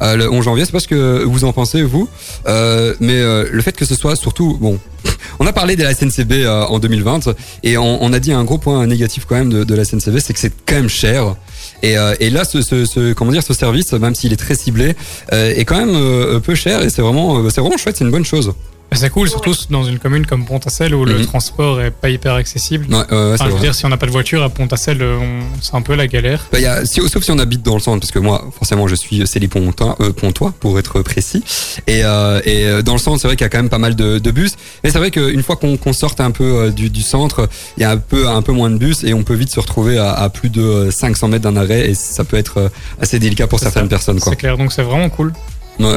[0.00, 0.64] le 11 janvier.
[0.64, 2.08] C'est pas ce que vous en pensez vous,
[2.46, 4.78] mais le fait que ce soit surtout bon.
[5.40, 7.30] On a parlé de la SNCB en 2020
[7.64, 10.18] et on, on a dit un gros point négatif quand même de, de la SNCB,
[10.18, 11.34] c'est que c'est quand même cher.
[11.82, 14.54] Et, euh, et là, ce, ce, ce- comment dire, ce service, même s'il est très
[14.54, 14.94] ciblé,
[15.32, 18.10] euh, est quand même euh, peu cher et c'est vraiment, c'est vraiment chouette, c'est une
[18.10, 18.52] bonne chose.
[18.92, 21.24] Bah, C'est cool, surtout dans une commune comme Pontacelle où le Mhm.
[21.26, 22.86] transport est pas hyper accessible.
[22.94, 25.16] Ouais, euh, Enfin, je veux dire, si on n'a pas de voiture à Pontacelle, euh,
[25.18, 26.46] on- c'est un peu la galère.
[26.52, 28.44] Bah, il y a, si- sauf si on habite dans le centre, parce que moi,
[28.54, 31.42] forcément, je suis Célie-Pontois, euh, Pontois, pour être précis.
[31.86, 33.78] Et, euh, et euh, dans le centre, c'est vrai qu'il y a quand même pas
[33.78, 34.52] mal de, de bus.
[34.84, 37.82] Mais c'est vrai qu'une fois qu'on qu'on sorte un peu euh, du, du centre, il
[37.82, 39.96] y a un peu, un peu moins de bus et on peut vite se retrouver
[39.98, 42.68] à, à plus de euh, 500 mètres d'un arrêt et ça peut être euh,
[43.00, 43.88] assez délicat pour certaines ça.
[43.88, 44.20] personnes.
[44.20, 44.32] Quoi.
[44.32, 45.32] C'est clair, donc c'est vraiment cool.
[45.80, 45.88] Ouais.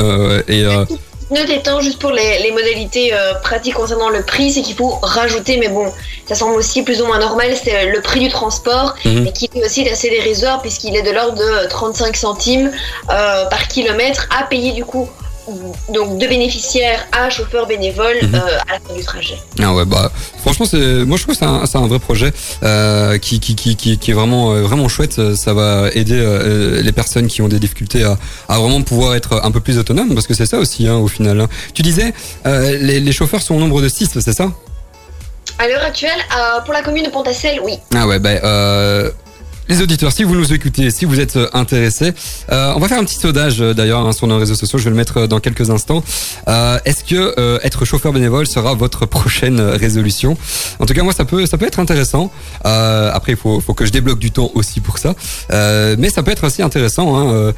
[0.47, 0.85] et euh,
[1.31, 4.99] Note étant juste pour les, les modalités euh, pratiques concernant le prix, c'est qu'il faut
[5.01, 5.91] rajouter, mais bon,
[6.27, 9.23] ça semble aussi plus ou moins normal, c'est le prix du transport, Mhm.
[9.23, 12.71] mais qui est aussi assez dérisoire puisqu'il est de l'ordre de 35 centimes
[13.09, 15.09] euh, par kilomètre à payer du coup
[15.93, 18.35] donc de bénéficiaire à chauffeur bénévole Mhm.
[18.35, 19.37] euh, à la fin du trajet.
[19.61, 22.31] Ah ouais, bah franchement, c'est, moi je trouve que c'est un, un vrai projet
[22.63, 25.35] euh, qui, qui, qui, qui, est vraiment, euh, vraiment chouette.
[25.35, 28.17] Ça va aider euh, les personnes qui ont des difficultés à,
[28.49, 31.07] à vraiment pouvoir être un peu plus autonomes, parce que c'est ça aussi hein, au
[31.07, 31.39] final.
[31.41, 31.47] hein.
[31.73, 32.13] Tu disais,
[32.45, 34.51] les, les chauffeurs sont au nombre de 6, c'est ça?
[35.57, 37.77] À l'heure actuelle, euh, pour la commune de Pontacelle, oui.
[37.95, 39.09] Ah ouais, bah, euh,
[39.67, 42.13] les auditeurs, si vous nous écoutez, si vous êtes euh, intéressés,
[42.51, 44.77] euh, on va faire un petit sondage euh, d'ailleurs hein, sur nos réseaux sociaux.
[44.77, 46.03] Je vais le mettre euh, dans quelques instants.
[46.47, 50.37] Euh, Est-ce que euh, être chauffeur bénévole sera votre prochaine résolution?
[50.79, 52.31] En tout cas, moi, ça peut, ça peut être intéressant.
[52.63, 55.15] Après, il faut, faut que je débloque du temps aussi pour ça.
[55.51, 57.53] Mais ça peut être aussi intéressant, hein,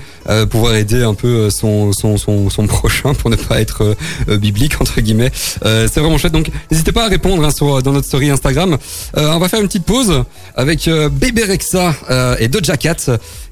[0.50, 3.96] pouvoir aider un peu son, son, son, son prochain pour ne pas être
[4.28, 5.32] biblique entre guillemets.
[5.64, 6.34] C'est vraiment chouette.
[6.34, 8.78] Donc, n'hésitez pas à répondre hein, sur, dans notre story Instagram.
[9.16, 10.24] On va faire une petite pause
[10.56, 12.96] avec Bébé Rexa euh, et Doja Cat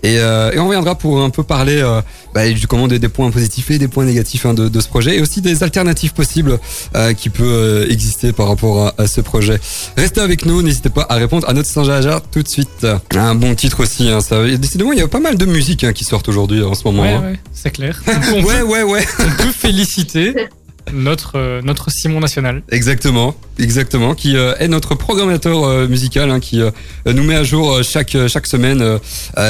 [0.04, 2.02] et, euh, et on reviendra pour un peu parler euh,
[2.34, 4.88] bah, du comment des, des points positifs et des points négatifs hein, de, de ce
[4.88, 6.60] projet et aussi des alternatives possibles
[6.96, 9.60] euh, qui peut euh, exister par rapport à, à ce projet.
[9.98, 12.86] Restez avec nous, n'hésitez pas à répondre à notre Saint-Jaja tout de suite.
[13.16, 14.10] Un bon titre aussi.
[14.10, 16.74] Hein, ça, décidément, il y a pas mal de musique hein, qui sortent aujourd'hui en
[16.76, 17.04] ce moment.
[17.04, 17.22] Ouais, hein.
[17.24, 18.02] ouais, c'est clair.
[18.46, 19.06] Ouais, ouais, ouais.
[19.20, 20.36] on peut féliciter
[20.94, 22.62] notre, euh, notre Simon National.
[22.72, 26.62] Exactement, exactement, qui euh, est notre programmateur euh, musical, hein, qui
[27.06, 29.00] nous met à jour chaque chaque semaine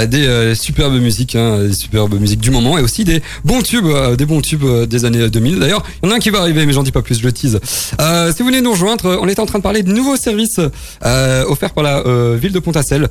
[0.07, 4.25] des superbes musiques, hein, des superbes musiques du moment, et aussi des bons tubes, des
[4.25, 5.59] bons tubes des années 2000.
[5.59, 7.23] D'ailleurs, il y en a un qui va arriver, mais j'en dis pas plus, je
[7.23, 7.59] le tease.
[7.63, 10.59] Si vous voulez nous rejoindre, on est en train de parler de nouveaux services
[11.01, 12.03] offerts par la
[12.35, 13.07] ville de Pontacelle,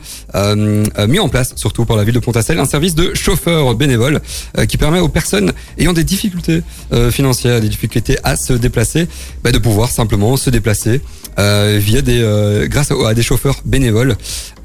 [1.09, 4.21] mis en place surtout par la ville de Pontacelle, un service de chauffeur bénévole
[4.69, 6.63] qui permet aux personnes ayant des difficultés
[7.11, 9.09] financières, des difficultés à se déplacer,
[9.43, 11.01] bah, de pouvoir simplement se déplacer
[11.39, 14.17] euh, via des euh, grâce à, des chauffeurs bénévoles.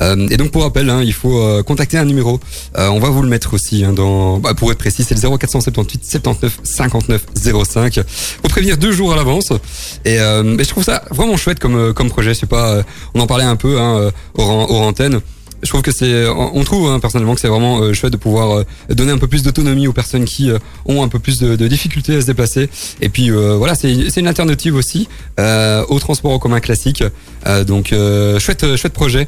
[0.02, 2.40] Euh, et donc pour rappel, hein, il faut contacter un numéro.
[2.76, 6.06] On va vous le mettre aussi hein, dans bah, pour être précis, c'est le 0478
[6.06, 7.26] 79 59
[7.66, 8.00] 05.
[8.06, 9.52] Faut prévenir deux jours à l'avance.
[10.06, 12.34] Et, je trouve ça vraiment chouette comme comme projet.
[12.34, 12.84] Je pas,
[13.14, 15.22] on en parlait un peu hein, hors antenne
[15.62, 18.60] je trouve que c'est, on trouve hein, personnellement que c'est vraiment euh, chouette de pouvoir
[18.60, 21.56] euh, donner un peu plus d'autonomie aux personnes qui euh, ont un peu plus de,
[21.56, 22.70] de difficultés à se déplacer.
[23.02, 25.08] Et puis voilà, c'est une alternative aussi
[25.38, 27.04] au transport en commun classique.
[27.68, 27.94] Donc
[28.40, 29.28] chouette, chouette projet.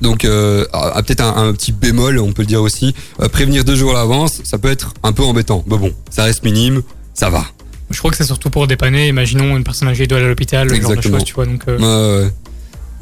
[0.00, 0.64] Donc euh,
[1.06, 2.94] peut-être un, un petit bémol, on peut le dire aussi.
[3.20, 5.62] Euh, prévenir deux jours à l'avance, ça peut être un peu embêtant.
[5.66, 6.82] Mais bon, ça reste minime,
[7.14, 7.44] ça va.
[7.90, 9.08] Je crois que c'est surtout pour dépanner.
[9.08, 11.44] Imaginons une personne âgée doit aller à l'hôpital, genre de choses, tu vois.
[11.44, 12.30] Donc, euh, Ouais, ouais.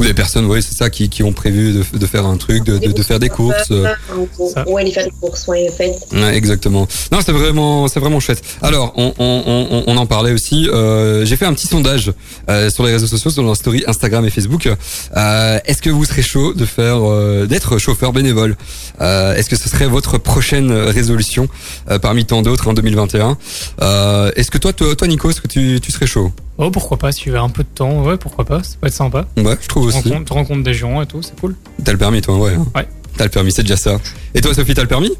[0.00, 2.64] Ou des personnes, oui, c'est ça, qui, qui ont prévu de, de faire un truc,
[2.64, 3.70] de, de, de faire des courses.
[3.70, 5.96] Ouais, aller faire des courses, ouais, en fait.
[6.12, 6.86] Ouais, exactement.
[7.10, 8.42] Non, c'est vraiment, c'est vraiment chouette.
[8.62, 10.68] Alors, on, on, on, on en parlait aussi.
[10.68, 12.12] Euh, J'ai fait un petit sondage
[12.48, 14.68] euh, sur les réseaux sociaux, sur leur story Instagram et Facebook.
[15.16, 18.56] Euh, Est-ce que vous serez chaud de faire, euh, d'être chauffeur bénévole?
[19.00, 21.48] Euh, Est-ce que ce serait votre prochaine résolution
[21.90, 23.36] euh, parmi tant d'autres en 2021
[23.82, 26.32] euh, Est-ce que toi, toi, toi, Nico, est-ce que tu, tu serais chaud?
[26.58, 28.86] Oh, pourquoi pas, si tu as un peu de temps, ouais, pourquoi pas, ça peut
[28.88, 29.26] être sympa.
[29.36, 30.08] Ouais, je trouve Tu aussi.
[30.08, 31.54] rencontres, tu rencontres des gens et tout, c'est cool.
[31.84, 32.56] T'as le permis, toi, ouais.
[32.74, 32.86] Ouais.
[33.16, 33.98] T'as le permis, c'est déjà ça.
[34.34, 35.12] Et toi, Sophie, t'as le permis?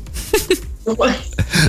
[0.87, 1.09] Ouais.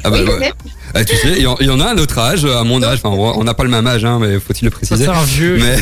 [0.03, 0.53] Ah bah, Oui, ouais.
[0.93, 2.81] Ah, tu sais, il y, en- il y en a à notre âge, à mon
[2.83, 2.99] âge.
[3.03, 5.03] Enfin, on n'a pas le même âge, hein, mais faut-il le préciser.
[5.05, 5.57] c'est un vieux.
[5.57, 5.77] Mais-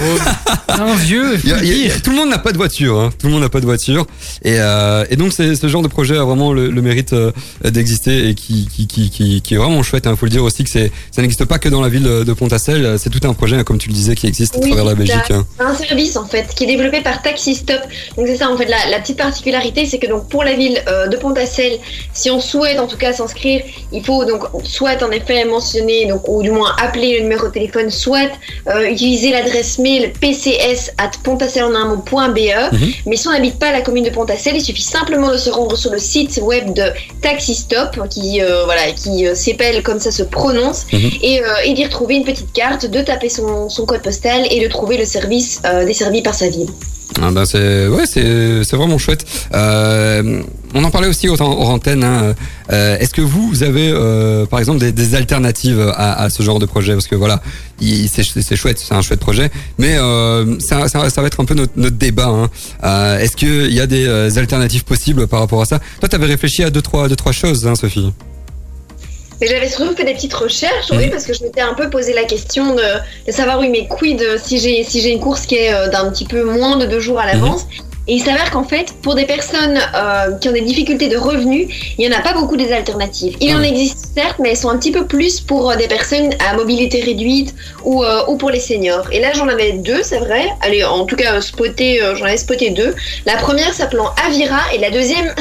[0.70, 3.00] un vieux, y a- y a- tout le monde n'a pas de voiture.
[3.00, 3.10] Hein.
[3.20, 4.06] Tout le monde n'a pas de voiture.
[4.44, 7.32] Et, euh, et donc, ce genre de projet a vraiment le, le mérite euh,
[7.64, 10.08] d'exister et qui, qui, qui, qui, qui est vraiment chouette.
[10.10, 12.98] Il faut le dire aussi que ça n'existe pas que dans la ville de Pontacelle.
[13.00, 14.96] C'est tout un projet, hein, comme tu le disais, qui existe à Oui, travers la
[14.96, 15.32] Belgique.
[15.32, 15.46] hein.
[15.60, 17.80] Un service en fait qui est développé par Taxi Stop.
[18.18, 20.80] Donc c'est ça en fait la, la petite particularité, c'est que donc pour la ville
[20.88, 21.78] euh, de Pontacelle,
[22.14, 26.28] si on souhaite en tout cas s'inscrire, il faut donc soit en effet mentionner donc
[26.28, 28.30] ou du moins appeler le numéro de téléphone, soit
[28.68, 31.12] euh, utiliser l'adresse mail pcs at.
[31.26, 32.92] Mhm.
[33.06, 35.76] Mais si on n'habite pas la commune de Pontacelle, il suffit simplement de se rendre
[35.78, 36.84] sur le site web de
[37.22, 41.12] Taxi Stop qui euh, voilà qui euh, s'épelle comme ça se prononce Mhm.
[41.22, 44.68] et, et d'y retrouver une petite carte, de taper son, son code postal et de
[44.68, 46.68] trouver le service desservi par sa ville.
[47.20, 49.26] Ah ben c'est ouais c'est vraiment chouette.
[49.56, 50.42] Euh,
[50.76, 52.04] on en parlait aussi hors, hors antenne.
[52.04, 52.36] Hein.
[52.72, 56.44] Euh, Est-ce que vous, vous avez euh, par exemple des, des alternatives à, à ce
[56.44, 56.94] genre de projet?
[56.94, 57.42] Parce que voilà,
[57.80, 59.50] il- c'est c'est chouette, c'est un chouette projet,
[59.80, 62.28] mais euh, ça, ça, ça va être un peu notre, notre débat.
[62.28, 62.50] Hein.
[62.84, 65.80] Euh, Est-ce qu'il y a des euh, alternatives possibles par rapport à ça?
[66.00, 68.12] Toi, t'avais réfléchi à deux trois deux trois choses, hein, Sophie.
[69.40, 71.12] Mais j'avais surtout fait des petites recherches, oui, Mhm.
[71.12, 72.82] parce que je m'étais un peu posé la question de,
[73.28, 76.10] de savoir, oui, mais quid si j'ai si j'ai une course qui est euh, d'un
[76.10, 77.68] petit peu moins de deux jours à l'avance
[78.08, 81.68] Et il s'avère qu'en fait, pour des personnes euh, qui ont des difficultés de revenus,
[81.98, 83.36] il n'y en a pas beaucoup des alternatives.
[83.42, 83.68] Il en Ah.
[83.68, 87.02] existe certes, mais elles sont un petit peu plus pour euh, des personnes à mobilité
[87.02, 87.54] réduite
[87.84, 89.08] ou, euh, ou pour les seniors.
[89.12, 90.46] Et là, j'en avais deux, c'est vrai.
[90.62, 92.96] Allez, en tout cas, spoté, j'en avais spoté deux.
[93.26, 95.34] La première s'appelant Avira et la deuxième,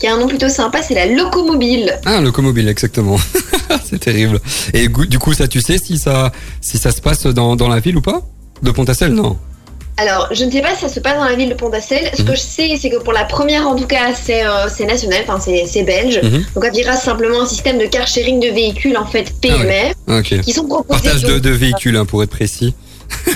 [0.00, 1.98] qui a un nom plutôt sympa, c'est la Locomobile.
[2.04, 3.16] Ah, locomobile, exactement.
[3.84, 4.40] c'est terrible.
[4.74, 7.78] Et du coup, ça, tu sais si ça, si ça se passe dans, dans la
[7.80, 8.22] ville ou pas?
[8.62, 9.36] De Pontacelle, non?
[10.00, 12.10] Alors, je ne sais pas si ça se passe dans la ville de Pont-à-Celle.
[12.16, 12.28] Ce Mhm.
[12.28, 15.40] que je sais, c'est que pour la première, en tout cas, c'est euh, national, enfin,
[15.40, 16.20] c'est belge.
[16.22, 16.44] Mhm.
[16.54, 20.40] Donc, Avira, c'est simplement un système de car sharing de véhicules, en fait, PMR, Ok.
[20.40, 21.02] qui sont proposés.
[21.02, 22.74] Partage de, véhicules, hein, pour être précis.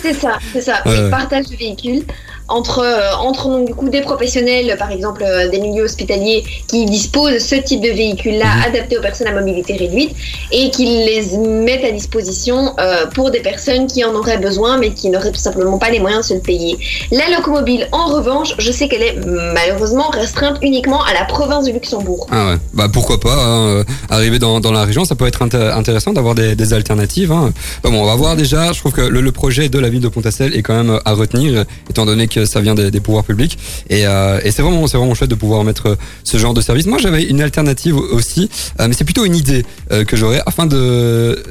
[0.03, 0.83] C'est ça, c'est ça.
[0.87, 1.11] Ouais, oui, ouais.
[1.11, 2.05] partage de véhicules
[2.49, 6.85] entre, euh, entre donc, du coup, des professionnels, par exemple euh, des milieux hospitaliers, qui
[6.87, 8.65] disposent de ce type de véhicules-là Mhm.
[8.69, 10.15] adaptés aux personnes à mobilité réduite
[10.51, 14.91] et qui les mettent à disposition euh, pour des personnes qui en auraient besoin mais
[14.91, 16.79] qui n'auraient tout simplement pas les moyens de se le payer.
[17.11, 21.73] La locomobile, en revanche, je sais qu'elle est malheureusement restreinte uniquement à la province du
[21.73, 22.27] Luxembourg.
[22.31, 22.57] Ah ouais.
[22.75, 26.35] Bah pourquoi pas hein, arriver dans, dans la région, ça peut être inté- intéressant d'avoir
[26.35, 27.33] des, des alternatives.
[27.33, 27.53] Hein.
[27.83, 28.73] Bah bon, on va voir déjà.
[28.73, 31.13] Je trouve que le, le projet de la ville de Pontacelle est quand même à
[31.13, 33.59] retenir, étant donné que ça vient des, pouvoirs publics.
[33.91, 36.61] Et, euh, et c'est vraiment, c'est vraiment chouette de pouvoir mettre euh, ce genre de
[36.61, 36.87] service.
[36.87, 38.49] Moi, j'avais une alternative aussi,
[38.81, 39.65] euh, mais c'est plutôt une idée
[40.07, 41.43] que j'aurais afin de,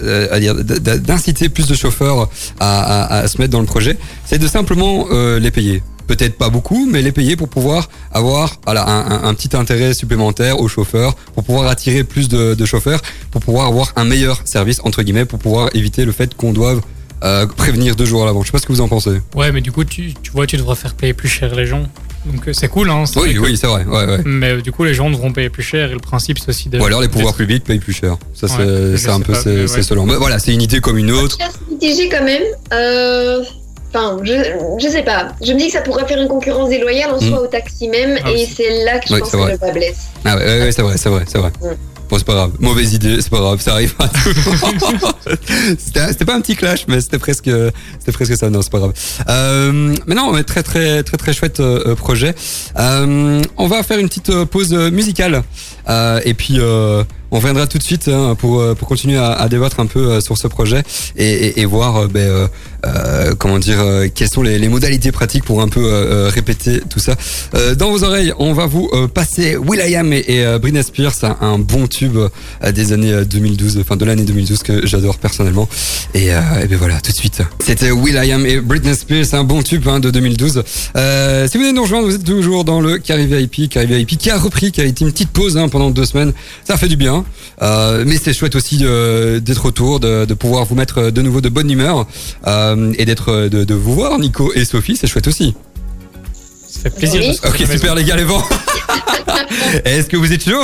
[0.97, 2.29] d'inciter plus de chauffeurs
[2.59, 3.97] à, se mettre dans le projet.
[4.25, 9.34] C'est de simplement les payer peut-être pas beaucoup, mais les payer pour pouvoir avoir un,
[9.34, 14.03] petit intérêt supplémentaire aux chauffeurs, pour pouvoir attirer plus de chauffeurs, pour pouvoir avoir un
[14.03, 16.82] meilleur service, entre guillemets, pour pouvoir éviter le fait qu'on doive
[17.24, 18.41] euh, prévenir deux jours à l'avant.
[18.41, 19.22] Je sais pas ce que vous en pensez.
[19.36, 21.84] Ouais, mais du coup, tu, tu vois, tu devras faire payer plus cher les gens.
[22.26, 23.03] Donc euh, c'est cool, hein.
[23.15, 23.84] Oui, vrai que- oui, c'est vrai.
[23.86, 24.19] Ouais, ouais.
[24.26, 26.69] Mais euh, du coup, les gens devront payer plus cher et le principe, c'est aussi
[26.69, 26.80] de.
[26.80, 28.17] Ou alors les pouvoirs publics payent plus cher.
[28.36, 30.05] Ça, c'est Ouais, c'est un peu c'est selon.
[30.05, 31.38] Mais voilà, c'est une idée comme une autre.
[31.69, 32.43] Mitigée quand même.
[32.74, 33.43] Euh,
[33.93, 34.32] Enfin, je,
[34.82, 35.34] je sais pas.
[35.45, 37.28] Je me dis que ça pourrait faire une concurrence déloyale en Mm.
[37.28, 39.97] soi au taxi même, Ah, et c'est là que je pense que le bas blesse.
[40.24, 41.51] Ah ouais, ouais, ouais, c'est vrai, c'est vrai, c'est vrai.
[41.61, 41.76] Ouais.
[42.12, 42.51] Bon, c'est pas grave.
[42.59, 45.78] Mauvaise idée, c'est pas grave, ça arrive à tout le monde.
[45.80, 47.49] C'était pas un petit clash, mais c'était presque,
[47.99, 48.49] c'était presque ça.
[48.49, 48.91] Non, c'est pas grave.
[49.30, 52.36] Euh, mais non, mais très, très, très, très chouette euh, projet.
[52.78, 55.41] Euh, on va faire une petite euh, pause musicale,
[55.89, 59.47] Euh, et puis euh, on reviendra tout de suite hein, pour pour continuer à, à
[59.49, 60.84] débattre un peu sur ce projet
[61.16, 62.49] et, et, et voir, euh, ben,
[62.86, 66.29] euh, comment dire, euh, quelles sont les, les modalités pratiques pour un peu euh, euh,
[66.34, 67.15] répéter tout ça.
[67.77, 72.17] Dans vos oreilles, on va vous passer Will.i.am et, et Britney Spears, un, bon tube
[72.73, 75.67] des années euh, 2012, enfin de l'année 2012 que j'adore personnellement.
[76.13, 77.41] Et, et ben voilà, tout de suite.
[77.59, 80.63] C'était Will.i.am et Britney Spears, un bon tube hein, de 2012.
[80.95, 84.17] Euh, si vous venez nous rejoindre, vous êtes toujours dans le Carry VIP, Carry VIP
[84.17, 86.34] qui a repris, qui a été une petite pause hein, pendant deux semaines.
[86.67, 87.25] Ça fait du bien,
[87.61, 91.69] mais c'est chouette aussi d'être retour, de, de pouvoir vous mettre de nouveau de bonne
[91.69, 92.07] humeur
[92.97, 95.55] et d'être de, de vous voir, Nico et Sophie, c'est chouette aussi.
[96.69, 97.22] Ça fait plaisir.
[97.22, 97.39] Oui.
[97.47, 98.43] Ok, super les gars, les vents.
[99.86, 100.63] Est-ce que vous êtes chaud?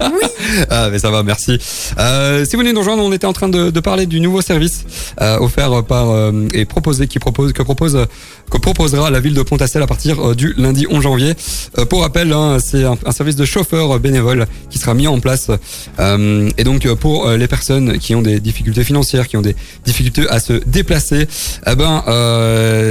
[0.00, 0.26] Oui.
[0.70, 1.58] Ah, mais ça va, merci.
[1.98, 4.42] Euh, si vous venez nous rejoindre, on était en train de, de parler du nouveau
[4.42, 4.84] service
[5.20, 8.06] euh, offert par euh, et proposé qui propose que propose
[8.52, 11.34] que proposera la ville de Pontacelle à partir euh, du lundi 11 janvier.
[11.78, 15.50] Euh, pour rappel, hein, c'est un, service de chauffeur bénévole qui sera mis en place.
[15.98, 20.28] Euh, et donc pour les personnes qui ont des difficultés financières, qui ont des difficultés
[20.28, 21.26] à se déplacer,
[21.66, 22.04] eh ben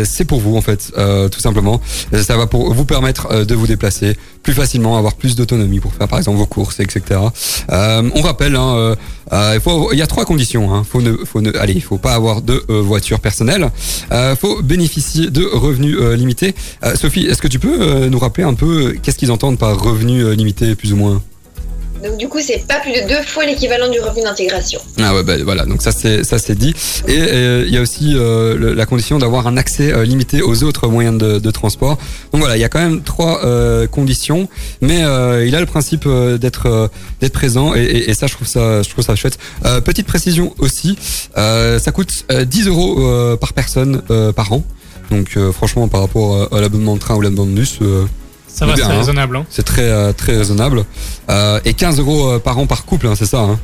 [0.06, 0.92] c'est pour vous en fait,
[1.32, 1.82] tout simplement.
[2.14, 6.08] Ça va pour vous permettre de vous déplacer plus facilement, avoir plus d'autonomie pour faire
[6.08, 7.20] par exemple vos courses, etc.
[7.70, 8.96] On rappelle, hein,
[9.32, 10.74] euh, il, faut, il y a trois conditions.
[10.74, 10.84] Hein.
[10.84, 13.70] Faut ne, faut ne, allez, faut pas avoir de euh, voiture personnelle.
[14.12, 16.54] Euh, faut bénéficier de revenus euh, limités.
[16.84, 20.26] Euh, Sophie, est-ce que tu peux nous rappeler un peu qu'est-ce qu'ils entendent par revenus
[20.26, 21.22] limités, plus ou moins?
[22.04, 24.80] Donc du coup, c'est pas plus de deux fois l'équivalent du revenu d'intégration.
[25.00, 26.74] Ah ouais, bah, voilà, donc ça c'est ça c'est dit.
[27.08, 30.64] Et euh, il y a aussi euh, la condition d'avoir un accès euh, limité aux
[30.64, 31.98] autres moyens de, de transport.
[32.34, 34.48] Donc voilà, il y a quand même trois euh, conditions,
[34.82, 36.08] mais euh, il a le principe
[36.40, 36.90] d'être
[37.22, 39.38] d'être présent et, et- et ça je trouve ça je trouve ça chouette.
[39.86, 40.98] Petite précision aussi,
[41.36, 44.02] ça coûte euh, 10 euros par personne
[44.36, 44.64] par an.
[45.12, 47.80] Donc franchement par rapport à l'abonnement de train ou l'abonnement de bus.
[48.54, 48.98] Ça va, bien, c'est hein.
[48.98, 49.38] raisonnable.
[49.38, 49.46] Hein.
[49.50, 50.86] c'est très euh, très raisonnable.
[51.30, 53.40] Euh, et 15 euros euh, par an par couple, hein, c'est ça.
[53.40, 53.60] Hein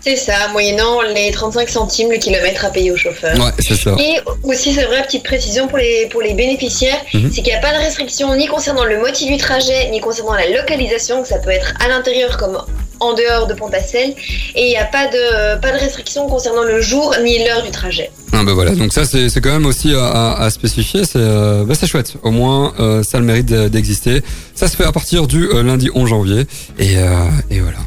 [0.00, 3.34] C'est ça, moyennant les 35 centimes le kilomètre à payer au chauffeur.
[3.36, 3.94] ouais, c'est ça.
[3.98, 7.30] Et aussi, c'est vrai, petite précision pour les, pour les bénéficiaires, Mhm.
[7.32, 10.34] c'est qu'il n'y a pas de restriction ni concernant le motif du trajet, ni concernant
[10.34, 12.58] la localisation, que ça peut être à l'intérieur comme
[13.02, 14.14] en dehors de Pontacelle.
[14.54, 17.70] Et il n'y a pas de, pas de restriction concernant le jour ni l'heure du
[17.70, 18.10] trajet.
[18.32, 22.14] Ah bah voilà, donc ça c'est quand même aussi à, spécifier, c'est euh, c'est chouette.
[22.22, 24.22] Au moins euh, ça a le mérite de- d'exister.
[24.54, 26.46] Ça se fait à partir du euh, lundi 11 janvier
[26.78, 27.10] et, euh,
[27.50, 27.78] et voilà.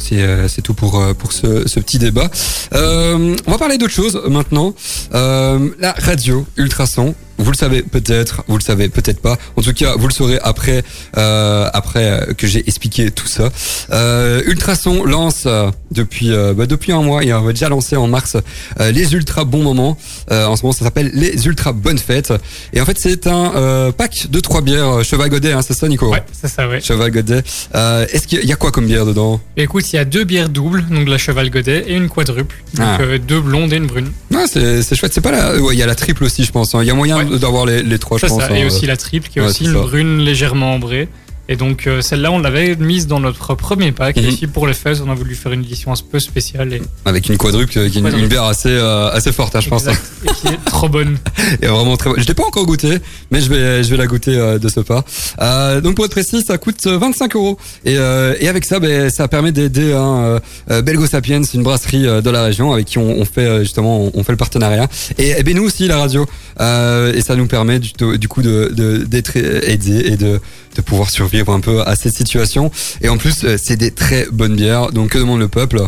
[0.00, 2.30] C'est tout pour pour ce, ce petit débat.
[2.72, 4.72] On va parler d'autre chose maintenant.
[5.12, 9.36] La radio ultrason Vous le savez peut-être, vous le savez peut-être pas.
[9.56, 10.82] En tout cas, vous le saurez après,
[11.16, 13.50] euh, après que j'ai expliqué tout ça.
[13.92, 18.06] Euh, Ultrason lance euh, depuis euh, bah, depuis un mois, il a déjà lancé en
[18.08, 18.36] mars
[18.80, 19.96] euh, les ultra bons moments.
[20.30, 22.32] Euh, en ce moment, ça s'appelle les ultra bonnes fêtes.
[22.72, 25.74] Et en fait, c'est un euh, pack de trois bières euh, Cheval Godet, hein, c'est
[25.74, 26.10] ça, Nico?
[26.10, 26.80] Ouais, c'est ça, ouais.
[26.80, 27.42] Cheval Godet.
[27.74, 29.40] Euh, Est-ce qu'il y a- quoi comme bière dedans?
[29.56, 32.56] Écoute, il y a deux bières doubles, donc de la Cheval Godet, et une quadruple.
[32.74, 32.98] Donc Ah.
[33.00, 34.10] euh, deux blondes et une brune.
[34.32, 35.12] Non, c'est c'est chouette.
[35.14, 35.56] C'est pas la.
[35.60, 36.74] Ouais, il y a la triple aussi, je pense.
[36.74, 36.80] hein.
[36.82, 37.27] Il y a moyen Ouais.
[37.36, 38.40] D'avoir les, les trois, je pense.
[38.40, 38.48] ça.
[38.50, 38.54] hein.
[38.54, 39.80] Et aussi la triple, qui est Ouais, aussi une ça.
[39.80, 41.08] brune légèrement ambrée.
[41.50, 44.16] Et donc euh, celle-là, on l'avait mise dans notre premier pack.
[44.18, 44.22] Mhm.
[44.24, 46.74] Et ici, pour les fesses, on a voulu faire une édition un peu spéciale.
[46.74, 49.70] Et, Avec une quadruple, qui est une, une bière assez euh, assez forte, hein, je
[49.70, 49.86] pense.
[49.86, 50.02] Exact.
[50.26, 51.16] et qui est trop bonne.
[51.62, 52.10] Et vraiment très.
[52.18, 52.98] Je l'ai pas encore goûté,
[53.30, 55.02] mais je vais je vais la goûter euh, de ce pas.
[55.40, 57.56] Euh, donc pour être précis, ça coûte euh, 25 euros.
[57.86, 61.62] Et euh, et avec ça, ben ça permet d'aider hein, euh, euh, Belgo Sapiens, une
[61.62, 64.32] brasserie euh, de la région avec qui on, on fait euh, justement on, on fait
[64.32, 64.86] le partenariat.
[65.16, 66.26] Et, et ben nous aussi la radio.
[66.60, 70.40] Euh, et ça nous permet du, du coup de de- d'être aidés et de
[70.76, 72.70] de pouvoir survivre un peu à cette situation.
[73.00, 74.90] Et en plus, euh, c'est des très bonnes bières.
[74.92, 75.80] Donc que demande le peuple?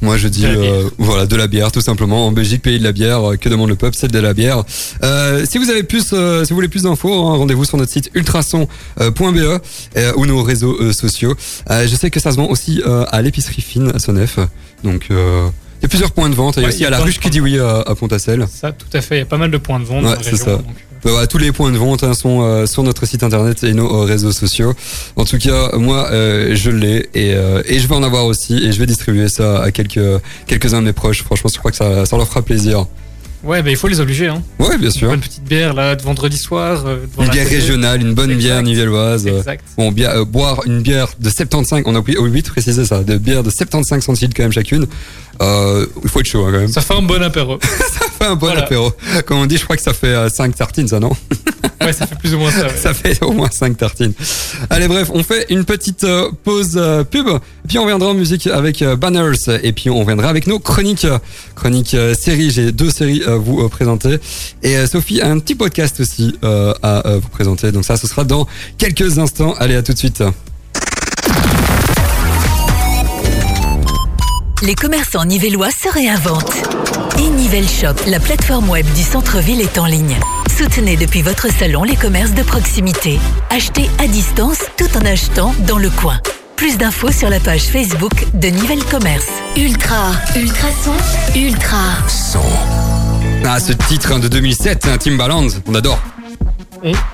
[0.00, 0.72] Moi je dis De la bière.
[0.74, 3.68] euh, voilà de la bière tout simplement en Belgique pays de la bière que demande
[3.68, 3.96] le peuple?
[3.96, 4.64] C'est de la bière
[5.04, 7.92] euh, si vous avez plus euh, si vous voulez plus d'infos hein, rendez-vous sur notre
[7.92, 9.60] site ultrason.be
[10.16, 11.36] ou nos réseaux sociaux
[11.70, 14.38] je sais que ça se vend aussi à l'épicerie fine à Sonef
[14.82, 15.06] donc
[15.82, 17.28] il y a plusieurs points de vente il y a aussi à la ruche qui
[17.28, 19.16] dit oui à, à Pontacelle Ça, tout à fait.
[19.16, 20.52] Il y a pas mal de points de vente Ouais, c'est ça.
[20.56, 20.64] donc,
[21.06, 23.74] euh, Bah tous les points de vente hein, sont euh, sur notre site internet et
[23.74, 24.74] nos euh, réseaux sociaux.
[25.16, 28.54] En tout cas, moi, euh, je l'ai et, euh, et je vais en avoir aussi
[28.64, 30.00] et je vais distribuer ça à quelques
[30.46, 31.24] quelques uns de mes proches.
[31.24, 32.86] Franchement, je crois que ça, ça leur fera plaisir.
[33.44, 34.28] Ouais, bah, il faut les obliger.
[34.28, 34.40] Hein.
[34.60, 35.08] Ouais, bien Une sûr.
[35.08, 36.84] bonne petite bière là de vendredi soir.
[36.86, 37.60] euh, Une bière télé.
[37.60, 39.26] régionale, une bonne bière nivelloise.
[39.26, 39.64] euh, Exact.
[39.76, 43.16] Bon, euh, boire une bière de 75, on a oublié, oublié de préciser ça, de
[43.18, 44.86] bière de 75 centilitres quand même chacune.
[45.40, 46.68] Euh, il faut être chaud hein, quand même.
[46.68, 47.58] Ça fait un bon apéro.
[47.62, 48.62] Ça fait un bon Voilà.
[48.62, 48.92] apéro.
[49.26, 51.10] Comme on dit, je crois que ça fait 5 tartines, ça non?
[51.80, 52.66] Ouais, ça fait plus ou moins ça.
[52.68, 52.76] ouais.
[52.80, 54.12] Ça fait au moins 5 tartines.
[54.70, 57.26] Allez, bref, on fait une petite euh, pause euh, pub,
[57.66, 59.32] puis on reviendra en musique avec euh, Banners,
[59.64, 61.06] et puis on reviendra avec nos chroniques.
[61.56, 64.18] Chroniques séries, j'ai deux séries vous euh, présenter.
[64.62, 67.72] Et euh, Sophie a un petit podcast aussi euh, à vous présenter.
[67.72, 68.46] Donc ça, ce sera dans
[68.78, 69.54] quelques instants.
[69.58, 70.22] Allez, à tout de suite.
[74.62, 76.62] Les commerçants nivellois se réinventent.
[77.18, 80.18] E-Nivelle Shop, la plateforme web du centre-ville est en ligne.
[80.56, 83.18] Soutenez depuis votre salon les commerces de proximité.
[83.50, 86.20] Achetez à distance tout en achetant dans le coin.
[86.56, 89.26] Plus d'infos sur la page Facebook de Nivelle Commerce.
[89.56, 90.94] Ultra, ultrason,
[91.34, 92.08] ultra.
[92.08, 92.91] Son.
[93.44, 96.00] Ah, ce titre hein, de 2007, hein, Timbaland, on adore.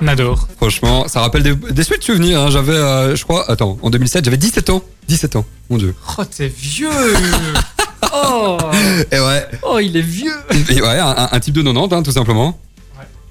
[0.01, 0.49] On adore.
[0.57, 2.41] Franchement, ça rappelle des, des chouettes souvenirs.
[2.41, 2.51] hein.
[2.51, 4.83] J'avais, euh, je crois, attends, en 2007, j'avais 17 ans.
[5.09, 5.95] 17 ans, mon dieu.
[6.19, 6.89] Oh, t'es vieux.
[8.15, 8.57] oh,
[9.11, 10.33] Et ouais, oh, il est vieux.
[10.71, 12.59] Et ouais, un, un type de 90, hein, tout simplement.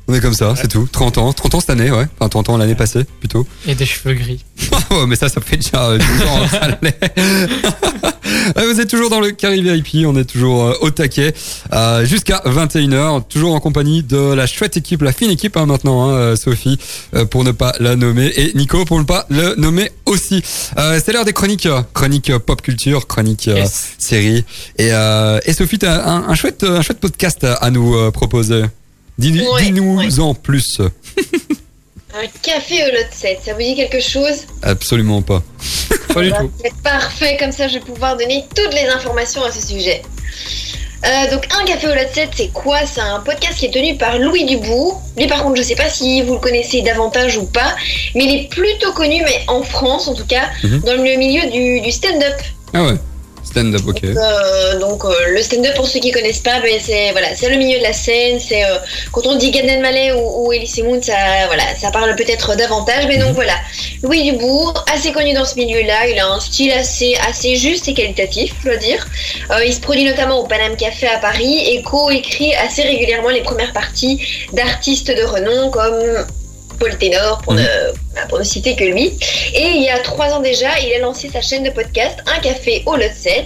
[0.08, 0.14] Ouais.
[0.14, 0.88] On est comme ça, c'est tout.
[0.91, 2.05] 30 ans, 30 ans cette année, ouais.
[2.20, 3.45] Enfin, 30 ans l'année passée, plutôt.
[3.68, 4.43] Et des cheveux gris.
[4.89, 6.68] Oh, mais ça, ça fait déjà euh, 12 ans, ça.
[8.55, 11.34] Ouais, Vous êtes toujours dans le Carré VIP, on est toujours euh, au taquet
[11.74, 16.10] euh, jusqu'à 21h, toujours en compagnie de la chouette équipe, la fine équipe hein, maintenant,
[16.10, 16.78] hein, Sophie,
[17.32, 20.41] pour ne pas la nommer, et Nico pour ne pas le nommer aussi.
[20.45, 23.89] C'est l'heure des chroniques, chroniques euh, pop culture, chroniques euh, Yes.
[23.97, 24.45] séries.
[24.78, 24.88] Et,
[25.45, 28.64] et Sophie, t'as un, un chouette, un chouette podcast à nous proposer.
[29.18, 30.20] Dis- Ouais, Dis-nous ouais.
[30.20, 30.80] en plus.
[32.15, 34.45] Un café au lot 7, ça vous dit quelque chose?
[34.63, 35.43] Absolument pas.
[36.13, 36.51] Pas du tout.
[36.63, 40.01] C'est parfait, comme ça je vais pouvoir donner toutes les informations à ce sujet.
[41.05, 42.80] Euh, donc un café au lot 7, c'est quoi?
[42.86, 44.99] C'est un podcast qui est tenu par Louis Dubourg.
[45.15, 47.76] Lui par contre, je sais pas si vous le connaissez davantage ou pas,
[48.15, 50.80] mais il est plutôt connu, mais en France en tout cas, Mhm.
[50.82, 52.41] dans le milieu du, du stand-up.
[52.74, 52.95] Ah ouais.
[53.58, 54.03] Stand-up, ok.
[54.03, 57.58] Euh, donc euh, le stand-up pour ceux qui connaissent pas, ben, c'est voilà, c'est le
[57.58, 58.39] milieu de la scène.
[58.39, 58.78] C'est euh,
[59.12, 61.16] quand on dit Gad Elmaleh ou, ou Elise Moon, ça
[61.47, 63.08] voilà, ça parle peut-être davantage.
[63.08, 63.55] Mais donc voilà,
[64.03, 67.95] Louis Dubourg, assez connu dans ce milieu-là, il a un style assez assez juste et
[67.95, 69.08] qualitatif, je dois dire.
[69.66, 73.74] Il se produit notamment au Paname Café à Paris et co-écrit assez régulièrement les premières
[73.74, 74.22] parties
[74.53, 76.28] d'artistes de renom comme
[76.80, 77.60] Paul Ténor, pour, Mhm.
[77.62, 79.08] ne, pour ne citer que lui.
[79.54, 82.40] Et il y a trois ans déjà, il a lancé sa chaîne de podcast Un
[82.40, 83.46] Café au Lot 7.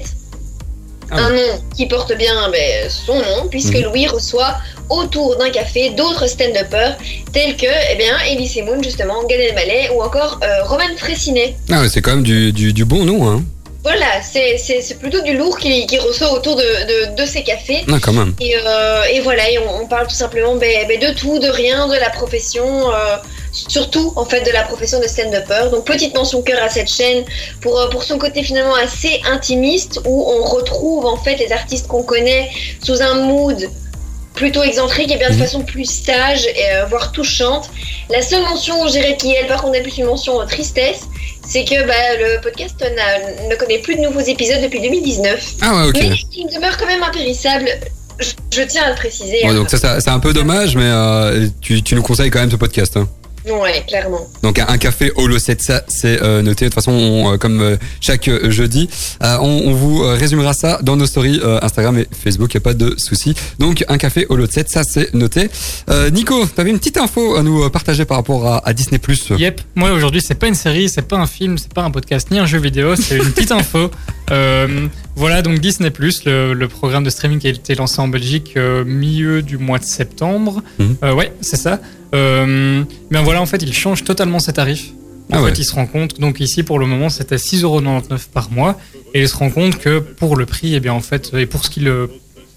[1.13, 3.83] Ah un nom qui porte bien ben, son nom, puisque Mhm.
[3.83, 4.55] Louis reçoit
[4.89, 6.95] autour d'un café d'autres stand-uppers
[7.33, 11.55] tels que eh bien, Elise Moon, justement, Gad Elmaleh ou encore euh, Roman Fressinet.
[11.69, 13.43] Ah c'est quand même du, du, du bon nom, hein.
[13.83, 16.61] Voilà, c'est- plutôt du lourd qui, qui reçoit autour de,
[17.11, 17.83] de, de ces cafés.
[17.91, 18.35] Ah, quand même.
[18.39, 21.47] Et, euh, et voilà, et on, on parle tout simplement ben, ben, de tout, de
[21.49, 23.17] rien, de la profession, euh,
[23.51, 25.69] surtout en fait de la profession de stand-upper.
[25.71, 27.23] Donc petite mention cœur à cette chaîne
[27.61, 31.87] pour, euh, pour son côté finalement assez intimiste où on retrouve en fait les artistes
[31.87, 32.51] qu'on connaît
[32.83, 33.67] sous un mood
[34.41, 35.41] plutôt excentrique et bien de Mhm.
[35.45, 37.69] façon plus sage, et, euh, voire touchante.
[38.09, 41.01] La seule mention, je dirais, qui elle, par contre, est plus une mention euh, tristesse,
[41.47, 42.75] c'est que bah, le podcast
[43.49, 45.39] ne connaît plus de nouveaux épisodes depuis 2019.
[45.61, 45.97] Ah ouais, ok.
[46.01, 47.69] Mais il demeure quand même impérissable.
[48.19, 49.45] Je, je tiens à le préciser.
[49.45, 52.39] Ouais, donc ça, ça- c'est un peu dommage, mais euh, tu, tu nous conseilles quand
[52.39, 52.97] même ce podcast.
[52.97, 53.07] Hein.
[53.49, 54.27] Ouais, clairement.
[54.43, 56.65] Donc un, un café Holo 7, ça c'est euh, noté.
[56.65, 58.87] De toute façon, on, euh, comme euh, chaque jeudi,
[59.23, 62.61] euh, on, on vous résumera ça dans nos stories euh, Instagram et Facebook, y a
[62.61, 63.33] pas de souci.
[63.59, 65.49] Donc un café Holo 7, ça c'est noté.
[65.89, 69.29] Euh, Nico, t'avais une petite info à nous partager par rapport à, à Disney Plus.
[69.37, 72.29] Yep, moi aujourd'hui c'est pas une série, c'est pas un film, c'est pas un podcast
[72.31, 73.89] ni un jeu vidéo, c'est une petite info.
[74.31, 75.91] Euh, voilà donc Disney
[76.25, 79.77] le, le programme de streaming qui a été lancé en Belgique euh, milieu du mois
[79.79, 80.63] de septembre.
[81.03, 81.79] Euh, ouais, c'est ça.
[82.15, 84.91] Euh, mais voilà en fait il change totalement ses tarifs.
[85.31, 85.51] En Ah fait ouais.
[85.57, 88.77] il se rend compte donc ici pour le moment c'était 6,99€ par mois
[89.13, 91.63] et il se rend compte que pour le prix et bien en fait et pour
[91.63, 91.87] ce qu'il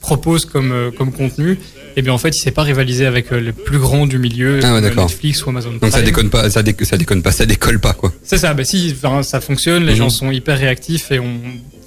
[0.05, 1.59] propose comme euh, comme contenu
[1.97, 4.61] et bien en fait il s'est pas rivalisé avec euh, les plus grands du milieu
[4.63, 5.07] Ah ouais, d'accord.
[5.07, 6.05] Netflix ou Amazon Donc ça Prime.
[6.05, 8.13] déconne pas, ça, dé- ça déconne pas, ça décolle pas quoi.
[8.23, 9.99] C'est ça, bah si, enfin, ça fonctionne, les Mhm.
[9.99, 11.33] gens sont hyper réactifs et on,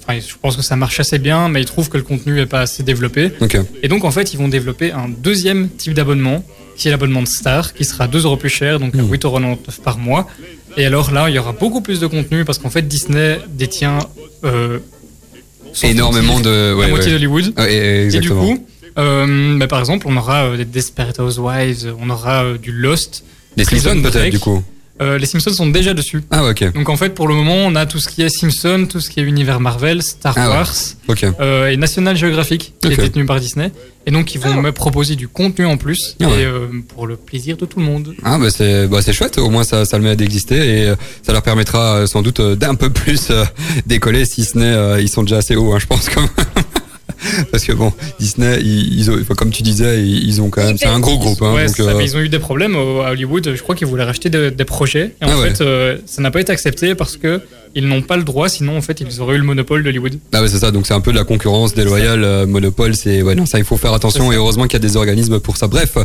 [0.02, 2.46] enfin, je pense que ça marche assez bien, mais ils trouvent que le contenu est
[2.46, 3.30] pas assez développé.
[3.82, 6.44] Et donc en fait, ils vont développer un deuxième type d'abonnement,
[6.76, 9.08] qui est l'abonnement de Star, qui sera 2 euros plus cher, donc Mhm.
[9.10, 10.26] 8,99€ par mois.
[10.76, 13.98] Et alors là, il y aura beaucoup plus de contenu parce qu'en fait, Disney détient
[14.44, 14.78] euh,
[15.82, 16.70] Énormément de.
[16.70, 17.12] la Ouais, moitié ouais.
[17.12, 17.52] d'Hollywood.
[17.58, 18.64] Ouais, Et du coup,
[18.98, 23.24] euh, bah, par exemple, on aura euh, des Desperate Housewives, on aura euh, du Lost.
[23.56, 24.62] Les Prison peut-être du coup.
[25.00, 26.22] Euh, les Simpsons sont déjà dessus.
[26.30, 26.72] Ah ouais, ok.
[26.74, 29.08] Donc en fait, pour le moment, on a tout ce qui est Simpson, tout ce
[29.10, 30.54] qui est univers Marvel, Star Ah ouais.
[30.56, 30.72] Wars
[31.08, 31.24] Ok.
[31.40, 33.70] euh, et National Geographic, qui est détenu par Disney.
[34.06, 36.40] Et donc, ils vont me proposer du contenu en plus, Ah ouais.
[36.40, 38.14] et euh, pour le plaisir de tout le monde.
[38.24, 40.96] Ah bah c'est bah c'est chouette, au moins ça ça le met d'exister et euh,
[41.22, 43.44] ça leur permettra euh, sans doute euh, d'un peu plus euh,
[43.86, 46.30] décoller si ce n'est euh, ils sont déjà assez hauts hein, je pense quand même.
[47.50, 50.86] Parce que bon, Disney, ils, ils ont, comme tu disais, ils, ont quand même, c'est
[50.86, 51.42] un gros groupe.
[51.42, 53.52] Hein, ouais, donc, ça, euh, ils ont eu des problèmes à Hollywood.
[53.54, 55.14] Je crois qu'ils voulaient racheter de- des projets.
[55.20, 55.50] Et en Ah ouais.
[55.50, 57.40] fait, euh, ça n'a pas été accepté parce que
[57.74, 58.48] ils n'ont pas le droit.
[58.48, 60.18] Sinon, en fait, ils auraient eu le monopole d'Hollywood.
[60.32, 63.22] Ah ouais, c'est ça, donc c'est un peu de la concurrence déloyale, euh, monopole, c'est
[63.22, 65.56] ouais non ça il faut faire attention et heureusement qu'il y a des organismes pour
[65.56, 65.66] ça.
[65.66, 65.96] Bref,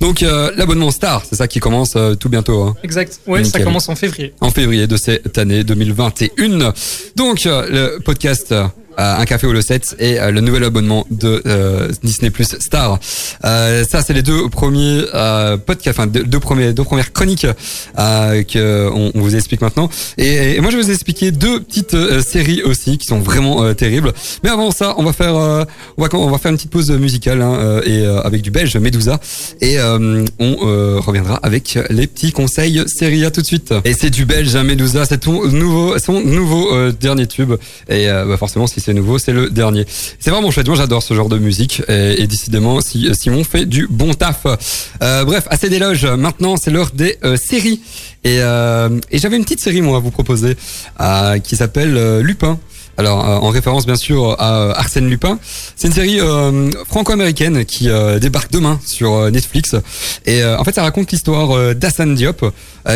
[0.00, 2.62] donc euh, l'abonnement Star, c'est ça qui commence euh, tout bientôt.
[2.62, 2.76] Hein.
[2.82, 3.20] Exact.
[3.26, 4.32] Ouais, ça commence en février.
[4.40, 6.72] en février de cette année 2021.
[7.16, 8.54] Donc le podcast
[8.98, 12.98] Un café au le 7 et euh, le nouvel abonnement de euh, Disney Plus Star.
[13.44, 17.46] Euh, ça c'est les deux premiers euh, podcasts, enfin deux, premiers deux premières chroniques
[17.98, 19.88] euh, que on, on vous explique maintenant.
[20.18, 23.64] Et, et moi je vais vous expliquer deux petites euh, séries aussi qui sont vraiment
[23.64, 24.12] euh, terribles.
[24.44, 25.64] Mais avant ça, on va faire euh,
[25.96, 28.50] on va on va faire une petite pause musicale hein, euh, et euh, avec du
[28.50, 29.18] belge Medusa
[29.60, 33.72] et euh, on euh, reviendra avec les petits conseils série à tout de suite.
[33.84, 37.52] Et c'est du belge hein, Medusa, c'est ton nouveau son nouveau euh, dernier tube
[37.88, 39.86] et euh, bah forcément si c'est nouveau, c'est le dernier.
[40.18, 43.86] C'est vraiment chouette, moi j'adore ce genre de musique et, décidément si Simon fait du
[43.88, 44.46] bon taf.
[45.02, 46.04] Euh, bref, assez d'éloges.
[46.04, 47.80] Maintenant, c'est l'heure des euh, séries
[48.24, 50.56] et, euh, et j'avais une petite série moi à vous proposer
[51.00, 52.58] euh, qui s'appelle euh, Lupin.
[52.98, 55.38] Alors, euh, en référence bien sûr à euh, Arsène Lupin.
[55.76, 59.74] C'est une série euh, franco-américaine qui euh, débarque demain sur euh, Netflix.
[60.26, 62.44] Et euh, en fait, ça raconte l'histoire d'Hassan Diop,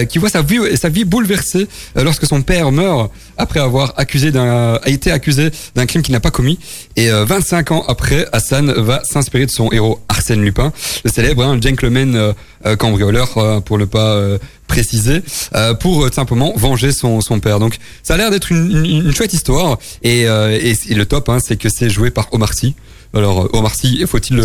[0.08, 4.74] qui voit sa vie, sa vie bouleversée lorsque son père meurt après avoir accusé d'un,
[4.82, 6.58] a été accusé d'un crime qu'il n'a pas commis.
[6.96, 10.72] Et euh, 25 ans après, Hassan va s'inspirer de son héros Arsène Lupin,
[11.04, 12.34] le célèbre hein, gentleman
[12.78, 14.20] cambrioleur, pour ne pas
[14.66, 15.22] préciser,
[15.54, 17.58] euh, pour euh, simplement venger son, son père.
[17.58, 19.78] Donc ça a l'air d'être une, une, une chouette histoire.
[20.02, 22.74] Et, euh, et, et le top, hein, c'est que c'est joué par Omar Sy.
[23.14, 24.42] Alors euh, Omar Sy, faut-il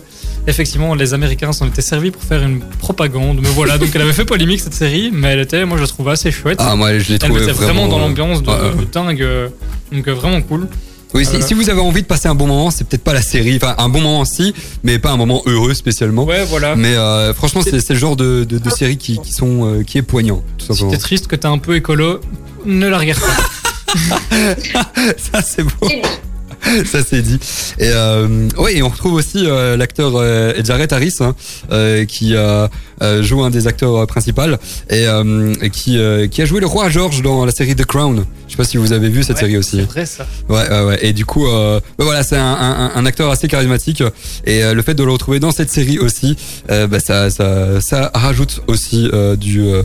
[0.48, 3.40] effectivement les Américains s'en étaient servis pour faire une propagande.
[3.42, 5.88] Mais voilà, donc elle avait fait polémique cette série, mais elle était, moi je la
[5.88, 6.58] trouvais assez chouette.
[6.62, 8.86] Ah, moi, je l'ai elle trouvé mettait vraiment, dans euh, l'ambiance de, ouais, ouais.
[8.86, 9.22] de dingue.
[9.22, 9.50] euh,
[9.92, 10.68] Donc euh, vraiment cool.
[11.14, 13.14] Oui, si, Euh, si vous avez envie de passer un bon moment, c'est peut-être pas
[13.14, 13.58] la série.
[13.58, 16.24] Enfin, un bon moment si, mais pas un moment heureux spécialement.
[16.24, 16.76] Ouais, voilà.
[16.78, 19.98] Mais euh, franchement, c'est le genre de, de, de série qui, qui sont euh, qui
[19.98, 22.22] est poignant, tout Si t'es triste que t'es un peu écolo,
[22.66, 24.18] ne la regarde pas.
[25.18, 25.90] Ça c'est beau.
[26.86, 27.40] Ça c'est dit.
[27.80, 31.36] Et euh, oui, et on retrouve aussi euh, l'acteur euh, Jared Harris hein,
[31.72, 32.68] euh, qui euh,
[33.02, 34.42] euh, joue un des acteurs principaux
[34.90, 37.86] et, euh, et qui euh, qui a joué le roi George dans la série The
[37.86, 38.26] Crown.
[38.48, 39.78] Je sais pas si vous avez vu cette Ouais, série aussi.
[39.78, 40.28] C'est vrai ça.
[40.50, 41.00] Ouais, ouais, ouais.
[41.02, 44.04] Et du coup, euh, bah voilà, c'est un, un, un acteur assez charismatique.
[44.46, 46.36] Et euh, le fait de le retrouver dans cette série aussi,
[46.70, 49.84] euh, bah, ça, ça, ça rajoute aussi euh, du, euh,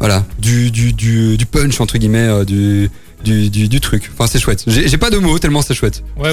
[0.00, 2.90] voilà, du, du, du, du punch entre guillemets, du,
[3.24, 4.10] du, du, du truc.
[4.12, 4.64] Enfin, c'est chouette.
[4.66, 6.02] J'ai pas de mots tellement c'est chouette.
[6.16, 6.30] Ouais.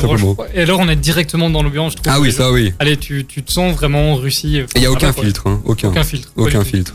[0.53, 2.13] Et alors on est directement dans l'ambiance, je trouve.
[2.15, 2.73] Ah oui, ça oui.
[2.79, 4.61] Allez, tu, tu te sens vraiment en Russie.
[4.75, 6.31] Il y a aucun filtre, hein, aucun, Aucun filtre.
[6.35, 6.93] aucun filtre.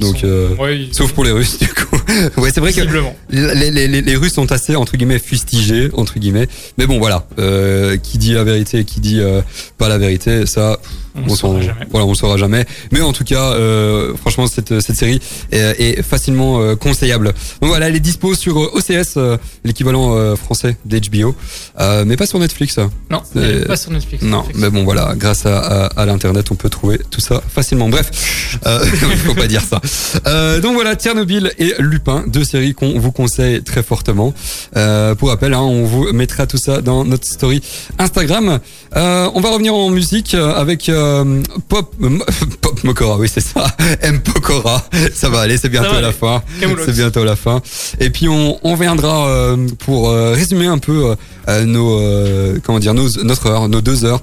[0.00, 1.96] Donc, euh, ouais, sauf pour les Russes du coup.
[2.36, 2.82] ouais, c'est vrai que
[3.30, 6.46] les, les, les, les Russes sont assez entre guillemets fustigés entre guillemets.
[6.78, 9.42] Mais bon, voilà, euh, qui dit la vérité, qui dit euh,
[9.76, 10.78] pas la vérité, ça
[11.26, 11.86] On on, saura jamais.
[11.90, 12.64] Voilà, on saura jamais.
[12.92, 15.20] Mais en tout cas, euh, franchement, cette, cette série
[15.52, 15.58] est,
[15.98, 17.26] est facilement euh, conseillable.
[17.60, 21.34] Donc voilà, elle est dispo sur euh, OCS, euh, l'équivalent euh, français d'HBO,
[21.80, 22.78] euh, mais pas sur Netflix.
[23.10, 24.22] Non, C'est- elle est pas sur Netflix.
[24.24, 24.58] Non, Netflix.
[24.60, 27.88] mais bon voilà, grâce à, à, à l'internet, on peut trouver tout ça facilement.
[27.88, 29.80] Bref, euh, il faut pas dire ça.
[30.26, 34.32] Euh, donc voilà, Tchernobyl et Lupin, deux séries qu'on vous conseille très fortement.
[34.76, 37.62] Euh, pour rappel, hein, on vous mettra tout ça dans notre story
[37.98, 38.58] Instagram.
[38.96, 41.94] Euh, on va revenir en musique avec euh, Ehm, pop
[42.84, 43.66] Mokora, oui c'est ça,
[44.02, 44.84] M Pokora.
[45.14, 46.42] Ça va aller, c'est bientôt va la fin.
[46.60, 47.60] C'est bientôt la fin.
[48.00, 51.14] Et puis on, on viendra euh, pour euh, résumer un peu
[51.48, 54.22] euh, nos comment dire nos, notre heure, nos deux heures.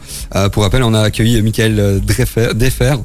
[0.51, 2.95] Pour rappel, on a accueilli Michael Defer,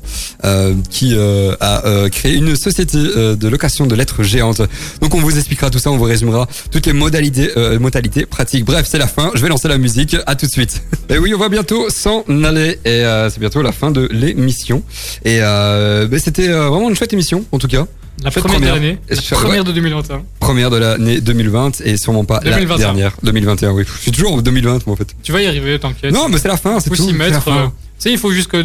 [0.90, 4.62] qui a créé une société de location de lettres géantes.
[5.00, 8.64] Donc on vous expliquera tout ça, on vous résumera toutes les modalités, modalités pratiques.
[8.64, 9.30] Bref, c'est la fin.
[9.34, 10.16] Je vais lancer la musique.
[10.26, 10.82] À tout de suite.
[11.08, 12.78] Et oui, on va bientôt s'en aller.
[12.84, 14.82] Et c'est bientôt la fin de l'émission.
[15.24, 17.86] Et euh, ben, c'était euh, vraiment une chouette émission, en tout cas.
[18.22, 18.74] La Faites première de première.
[18.82, 18.98] l'année.
[19.08, 20.22] La première de 2021.
[20.40, 22.68] Première de l'année 2020 et sûrement pas 2021.
[22.76, 23.12] la dernière.
[23.22, 23.84] 2021, oui.
[23.96, 25.14] Je suis toujours en 2020, moi, en fait.
[25.22, 26.12] Tu vas y arriver, t'inquiète.
[26.12, 26.96] Non, mais c'est la fin, c'est tout.
[26.96, 27.48] s'y mettre.
[27.48, 28.56] euh, Tu sais, il faut jusque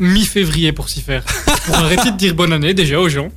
[0.00, 1.22] mi-février pour s'y faire.
[1.66, 3.28] pour arrêter de dire bonne année déjà aux gens.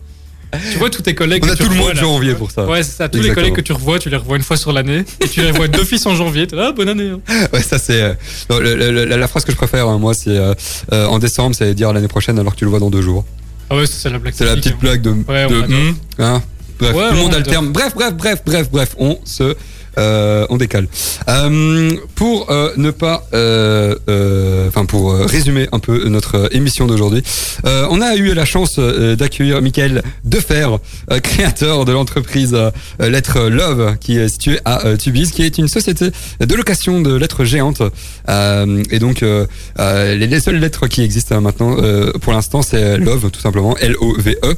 [0.71, 1.43] Tu vois tous tes collègues.
[1.45, 2.65] On a tout le mois de janvier pour ça.
[2.65, 3.09] Ouais, c'est ça.
[3.09, 5.03] Tous les collègues que tu revois, tu les revois une fois sur l'année.
[5.21, 6.47] Et tu les revois d'office en janvier.
[6.57, 7.09] Ah, bonne année.
[7.09, 7.19] hein.
[7.53, 10.53] Ouais, ça c'est euh, la, la phrase que je préfère hein, moi c'est euh,
[10.93, 13.25] euh, en décembre c'est dire l'année prochaine alors que tu le vois dans deux jours.
[13.69, 14.33] Ah ouais, c'est la blague.
[14.37, 16.41] C'est la petite blague de, Ouais, on de hmm, hein,
[16.79, 17.37] bref Ouais, tout le on monde adore.
[17.47, 17.71] alterne.
[17.73, 19.55] Bref bref bref bref bref on se
[19.97, 20.87] euh, on décale.
[21.29, 26.87] Euh, pour euh, ne pas, euh, euh, enfin pour euh, résumer un peu notre émission
[26.87, 27.23] d'aujourd'hui,
[27.63, 30.67] on a eu la chance d'accueillir Michael Defer,
[31.21, 32.55] créateur de l'entreprise
[32.99, 37.43] Lettres Love, qui est située à Tubize, qui est une société de location de lettres
[37.43, 37.81] géantes.
[38.27, 39.23] Et donc
[39.77, 41.75] les, les seules lettres qui existent maintenant,
[42.21, 44.55] pour l'instant, c'est Love, tout simplement, L-O-V-E.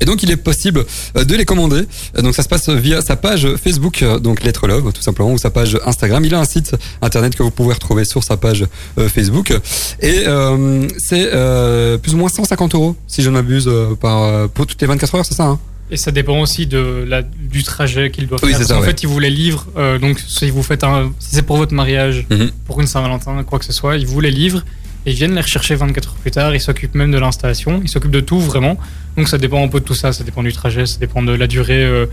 [0.00, 0.84] Et donc il est possible
[1.16, 1.82] euh, de les commander.
[2.16, 5.32] Euh, Donc ça se passe via sa page Facebook, euh, donc Lettre Love tout simplement,
[5.32, 6.24] ou sa page Instagram.
[6.24, 8.64] Il a un site internet que vous pouvez retrouver sur sa page
[9.08, 9.52] Facebook.
[10.00, 13.70] Et euh, c'est euh, plus ou moins 150 euros, si je ne m'abuse,
[14.00, 15.58] par pour toutes les 24 heures, c'est ça hein?
[15.88, 18.58] Et ça dépend aussi de la, du trajet qu'il doit Oui, faire.
[18.58, 18.86] Parce ça, ouais.
[18.86, 19.66] fait, il vous les livre.
[19.76, 22.50] euh, donc, si vous faites un, si c'est pour votre mariage, Mhm.
[22.66, 24.64] pour une Saint-Valentin, quoi que ce soit, il vous les livre
[25.06, 26.52] et ils viennent les rechercher 24 heures plus tard.
[26.56, 27.80] Ils s'occupent même de l'installation.
[27.84, 28.76] Ils s'occupent de tout vraiment.
[29.16, 30.12] Donc, ça dépend un peu de tout ça.
[30.12, 32.06] Ça dépend du trajet, ça dépend de la durée euh,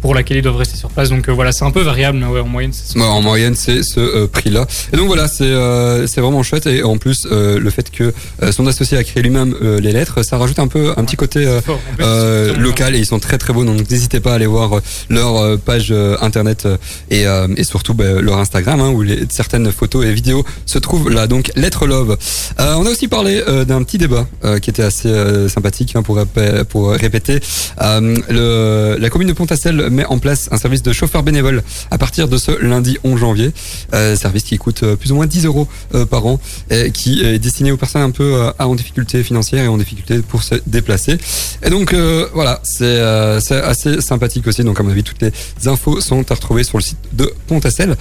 [0.00, 1.08] pour laquelle ils doivent rester sur place.
[1.08, 2.98] Donc, euh, voilà, c'est un peu variable, mais ouais, en moyenne, c'est ça.
[2.98, 4.66] Ouais, en moyenne, c'est ce euh, prix-là.
[4.92, 6.66] Et donc voilà, c'est euh, c'est vraiment chouette.
[6.66, 8.12] Et en plus, euh, le fait que
[8.50, 12.52] son associé a créé lui-même les lettres, ça rajoute un peu un petit côté euh,
[12.52, 13.64] plus, local et ils sont très très beaux.
[13.64, 16.68] Donc n'hésitez pas à aller voir leur page internet
[17.10, 20.78] et, euh, et surtout bah, leur Instagram hein, où les, certaines photos et vidéos se
[20.78, 21.26] trouvent là.
[21.26, 22.16] Donc Lettre Love.
[22.60, 25.12] Euh, on a aussi parlé d'un petit débat euh, qui était assez
[25.48, 26.20] sympathique hein, pour,
[26.68, 27.40] pour répéter.
[27.80, 29.34] Euh, le, la commune de
[29.66, 33.18] euh, met en place un service de chauffeur bénévole à partir de ce lundi 11
[33.18, 33.52] janvier.
[33.94, 37.22] Euh, service qui coûte euh, plus ou moins 10 euros euh, par an et qui
[37.24, 41.18] est destiné aux personnes un peu en difficulté financière et en difficulté pour se déplacer.
[41.62, 41.94] Et donc
[42.32, 44.64] voilà, c'est assez sympathique aussi.
[44.64, 45.32] Donc à mon avis, toutes les
[45.66, 47.96] infos sont à retrouver sur le site de Pontacel.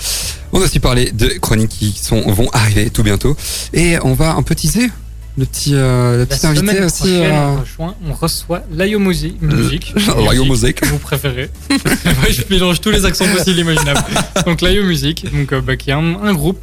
[0.52, 3.36] On a aussi parlé de chroniques qui sont, vont arriver tout bientôt.
[3.74, 4.90] Et on va un peu teaser
[5.38, 7.04] le petit, euh, le La petit invité semaine aussi.
[7.08, 9.36] euh, on reçoit- on reçoit Layo Music.
[10.26, 10.84] Layo Music.
[10.86, 11.50] Vous préférez.
[12.30, 14.04] Je mélange tous les accents possibles imaginables.
[14.46, 16.60] Donc Layo Music, donc, euh, bah, qui est un, un groupe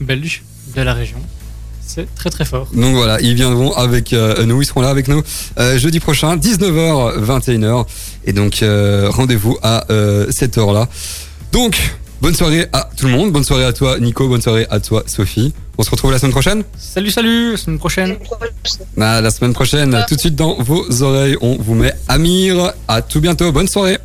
[0.00, 0.42] belge
[0.76, 1.18] de la région.
[1.84, 2.68] C'est très très fort.
[2.74, 5.22] Donc voilà, ils viendront avec euh, nous, ils seront là avec nous
[5.58, 7.86] euh, jeudi prochain, 19h, 21h.
[8.24, 10.88] Et donc euh, rendez-vous à euh, cette heure-là.
[11.50, 11.76] Donc,
[12.22, 15.02] bonne soirée à tout le monde, bonne soirée à toi Nico, bonne soirée à toi
[15.06, 15.52] Sophie.
[15.76, 16.62] On se retrouve la semaine prochaine.
[16.78, 18.16] Salut, salut, la semaine prochaine.
[19.00, 22.72] Ah, La semaine prochaine, tout de suite dans vos oreilles, on vous met Amir.
[22.86, 23.98] À tout bientôt, bonne soirée